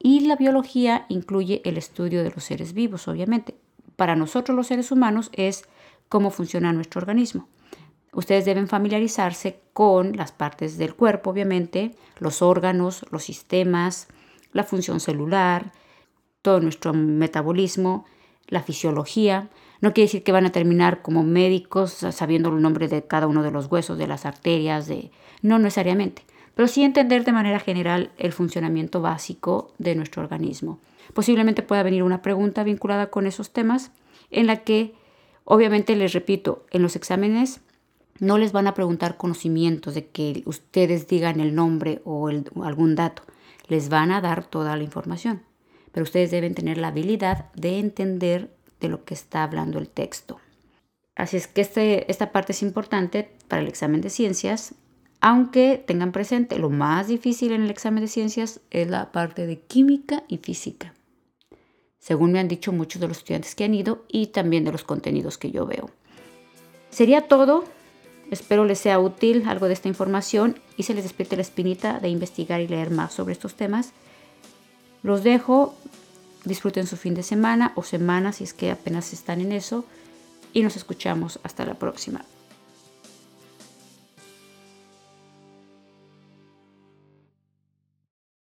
Y 0.00 0.20
la 0.20 0.36
biología 0.36 1.06
incluye 1.08 1.62
el 1.64 1.76
estudio 1.76 2.24
de 2.24 2.30
los 2.30 2.44
seres 2.44 2.72
vivos, 2.72 3.08
obviamente. 3.08 3.56
Para 3.96 4.16
nosotros 4.16 4.56
los 4.56 4.66
seres 4.68 4.90
humanos 4.90 5.30
es 5.32 5.64
cómo 6.08 6.30
funciona 6.30 6.72
nuestro 6.72 7.00
organismo. 7.00 7.48
Ustedes 8.12 8.44
deben 8.44 8.68
familiarizarse 8.68 9.60
con 9.72 10.16
las 10.16 10.32
partes 10.32 10.78
del 10.78 10.94
cuerpo, 10.94 11.30
obviamente, 11.30 11.94
los 12.18 12.42
órganos, 12.42 13.04
los 13.10 13.24
sistemas, 13.24 14.08
la 14.52 14.64
función 14.64 14.98
celular, 14.98 15.72
todo 16.42 16.60
nuestro 16.60 16.94
metabolismo, 16.94 18.06
la 18.46 18.62
fisiología. 18.62 19.50
No 19.80 19.92
quiere 19.92 20.06
decir 20.06 20.24
que 20.24 20.32
van 20.32 20.46
a 20.46 20.52
terminar 20.52 21.02
como 21.02 21.22
médicos 21.22 21.92
sabiendo 21.92 22.48
el 22.48 22.60
nombre 22.60 22.88
de 22.88 23.06
cada 23.06 23.26
uno 23.26 23.42
de 23.42 23.50
los 23.50 23.66
huesos, 23.66 23.98
de 23.98 24.08
las 24.08 24.26
arterias, 24.26 24.86
de 24.86 25.10
no 25.42 25.58
necesariamente, 25.58 26.22
pero 26.54 26.66
sí 26.66 26.82
entender 26.82 27.24
de 27.24 27.32
manera 27.32 27.60
general 27.60 28.10
el 28.18 28.32
funcionamiento 28.32 29.00
básico 29.00 29.72
de 29.78 29.94
nuestro 29.94 30.22
organismo. 30.22 30.80
Posiblemente 31.14 31.62
pueda 31.62 31.82
venir 31.82 32.02
una 32.02 32.22
pregunta 32.22 32.64
vinculada 32.64 33.10
con 33.10 33.26
esos 33.26 33.52
temas 33.52 33.92
en 34.30 34.46
la 34.46 34.58
que, 34.64 34.94
obviamente, 35.44 35.94
les 35.94 36.12
repito, 36.12 36.66
en 36.70 36.82
los 36.82 36.96
exámenes 36.96 37.60
no 38.18 38.36
les 38.36 38.50
van 38.52 38.66
a 38.66 38.74
preguntar 38.74 39.16
conocimientos 39.16 39.94
de 39.94 40.06
que 40.08 40.42
ustedes 40.44 41.06
digan 41.06 41.38
el 41.40 41.54
nombre 41.54 42.02
o 42.04 42.28
algún 42.28 42.96
dato. 42.96 43.22
Les 43.68 43.88
van 43.88 44.10
a 44.10 44.20
dar 44.20 44.44
toda 44.44 44.76
la 44.76 44.82
información. 44.82 45.42
Pero 45.92 46.04
ustedes 46.04 46.30
deben 46.30 46.54
tener 46.54 46.78
la 46.78 46.88
habilidad 46.88 47.52
de 47.54 47.78
entender 47.78 48.50
de 48.80 48.88
lo 48.88 49.04
que 49.04 49.14
está 49.14 49.42
hablando 49.42 49.78
el 49.78 49.88
texto. 49.88 50.40
Así 51.14 51.36
es 51.36 51.48
que 51.48 51.60
este, 51.60 52.10
esta 52.10 52.30
parte 52.30 52.52
es 52.52 52.62
importante 52.62 53.30
para 53.48 53.62
el 53.62 53.68
examen 53.68 54.00
de 54.00 54.10
ciencias, 54.10 54.74
aunque 55.20 55.82
tengan 55.84 56.12
presente, 56.12 56.58
lo 56.58 56.70
más 56.70 57.08
difícil 57.08 57.52
en 57.52 57.62
el 57.62 57.70
examen 57.70 58.02
de 58.02 58.08
ciencias 58.08 58.60
es 58.70 58.88
la 58.88 59.10
parte 59.10 59.46
de 59.46 59.58
química 59.58 60.22
y 60.28 60.38
física, 60.38 60.94
según 61.98 62.32
me 62.32 62.38
han 62.38 62.46
dicho 62.46 62.72
muchos 62.72 63.00
de 63.00 63.08
los 63.08 63.18
estudiantes 63.18 63.56
que 63.56 63.64
han 63.64 63.74
ido 63.74 64.04
y 64.08 64.28
también 64.28 64.64
de 64.64 64.72
los 64.72 64.84
contenidos 64.84 65.36
que 65.38 65.50
yo 65.50 65.66
veo. 65.66 65.90
Sería 66.90 67.22
todo. 67.22 67.64
Espero 68.30 68.64
les 68.64 68.78
sea 68.78 68.98
útil 68.98 69.44
algo 69.46 69.66
de 69.66 69.72
esta 69.72 69.88
información 69.88 70.58
y 70.76 70.84
se 70.84 70.94
les 70.94 71.02
despierte 71.02 71.36
la 71.36 71.42
espinita 71.42 71.98
de 71.98 72.08
investigar 72.08 72.60
y 72.60 72.68
leer 72.68 72.90
más 72.90 73.12
sobre 73.12 73.32
estos 73.32 73.54
temas. 73.54 73.92
Los 75.02 75.24
dejo, 75.24 75.74
disfruten 76.44 76.86
su 76.86 76.96
fin 76.96 77.14
de 77.14 77.22
semana 77.22 77.72
o 77.74 77.82
semana 77.82 78.32
si 78.32 78.44
es 78.44 78.54
que 78.54 78.70
apenas 78.70 79.12
están 79.12 79.40
en 79.40 79.52
eso 79.52 79.84
y 80.52 80.62
nos 80.62 80.76
escuchamos 80.76 81.40
hasta 81.42 81.64
la 81.64 81.74
próxima. 81.74 82.24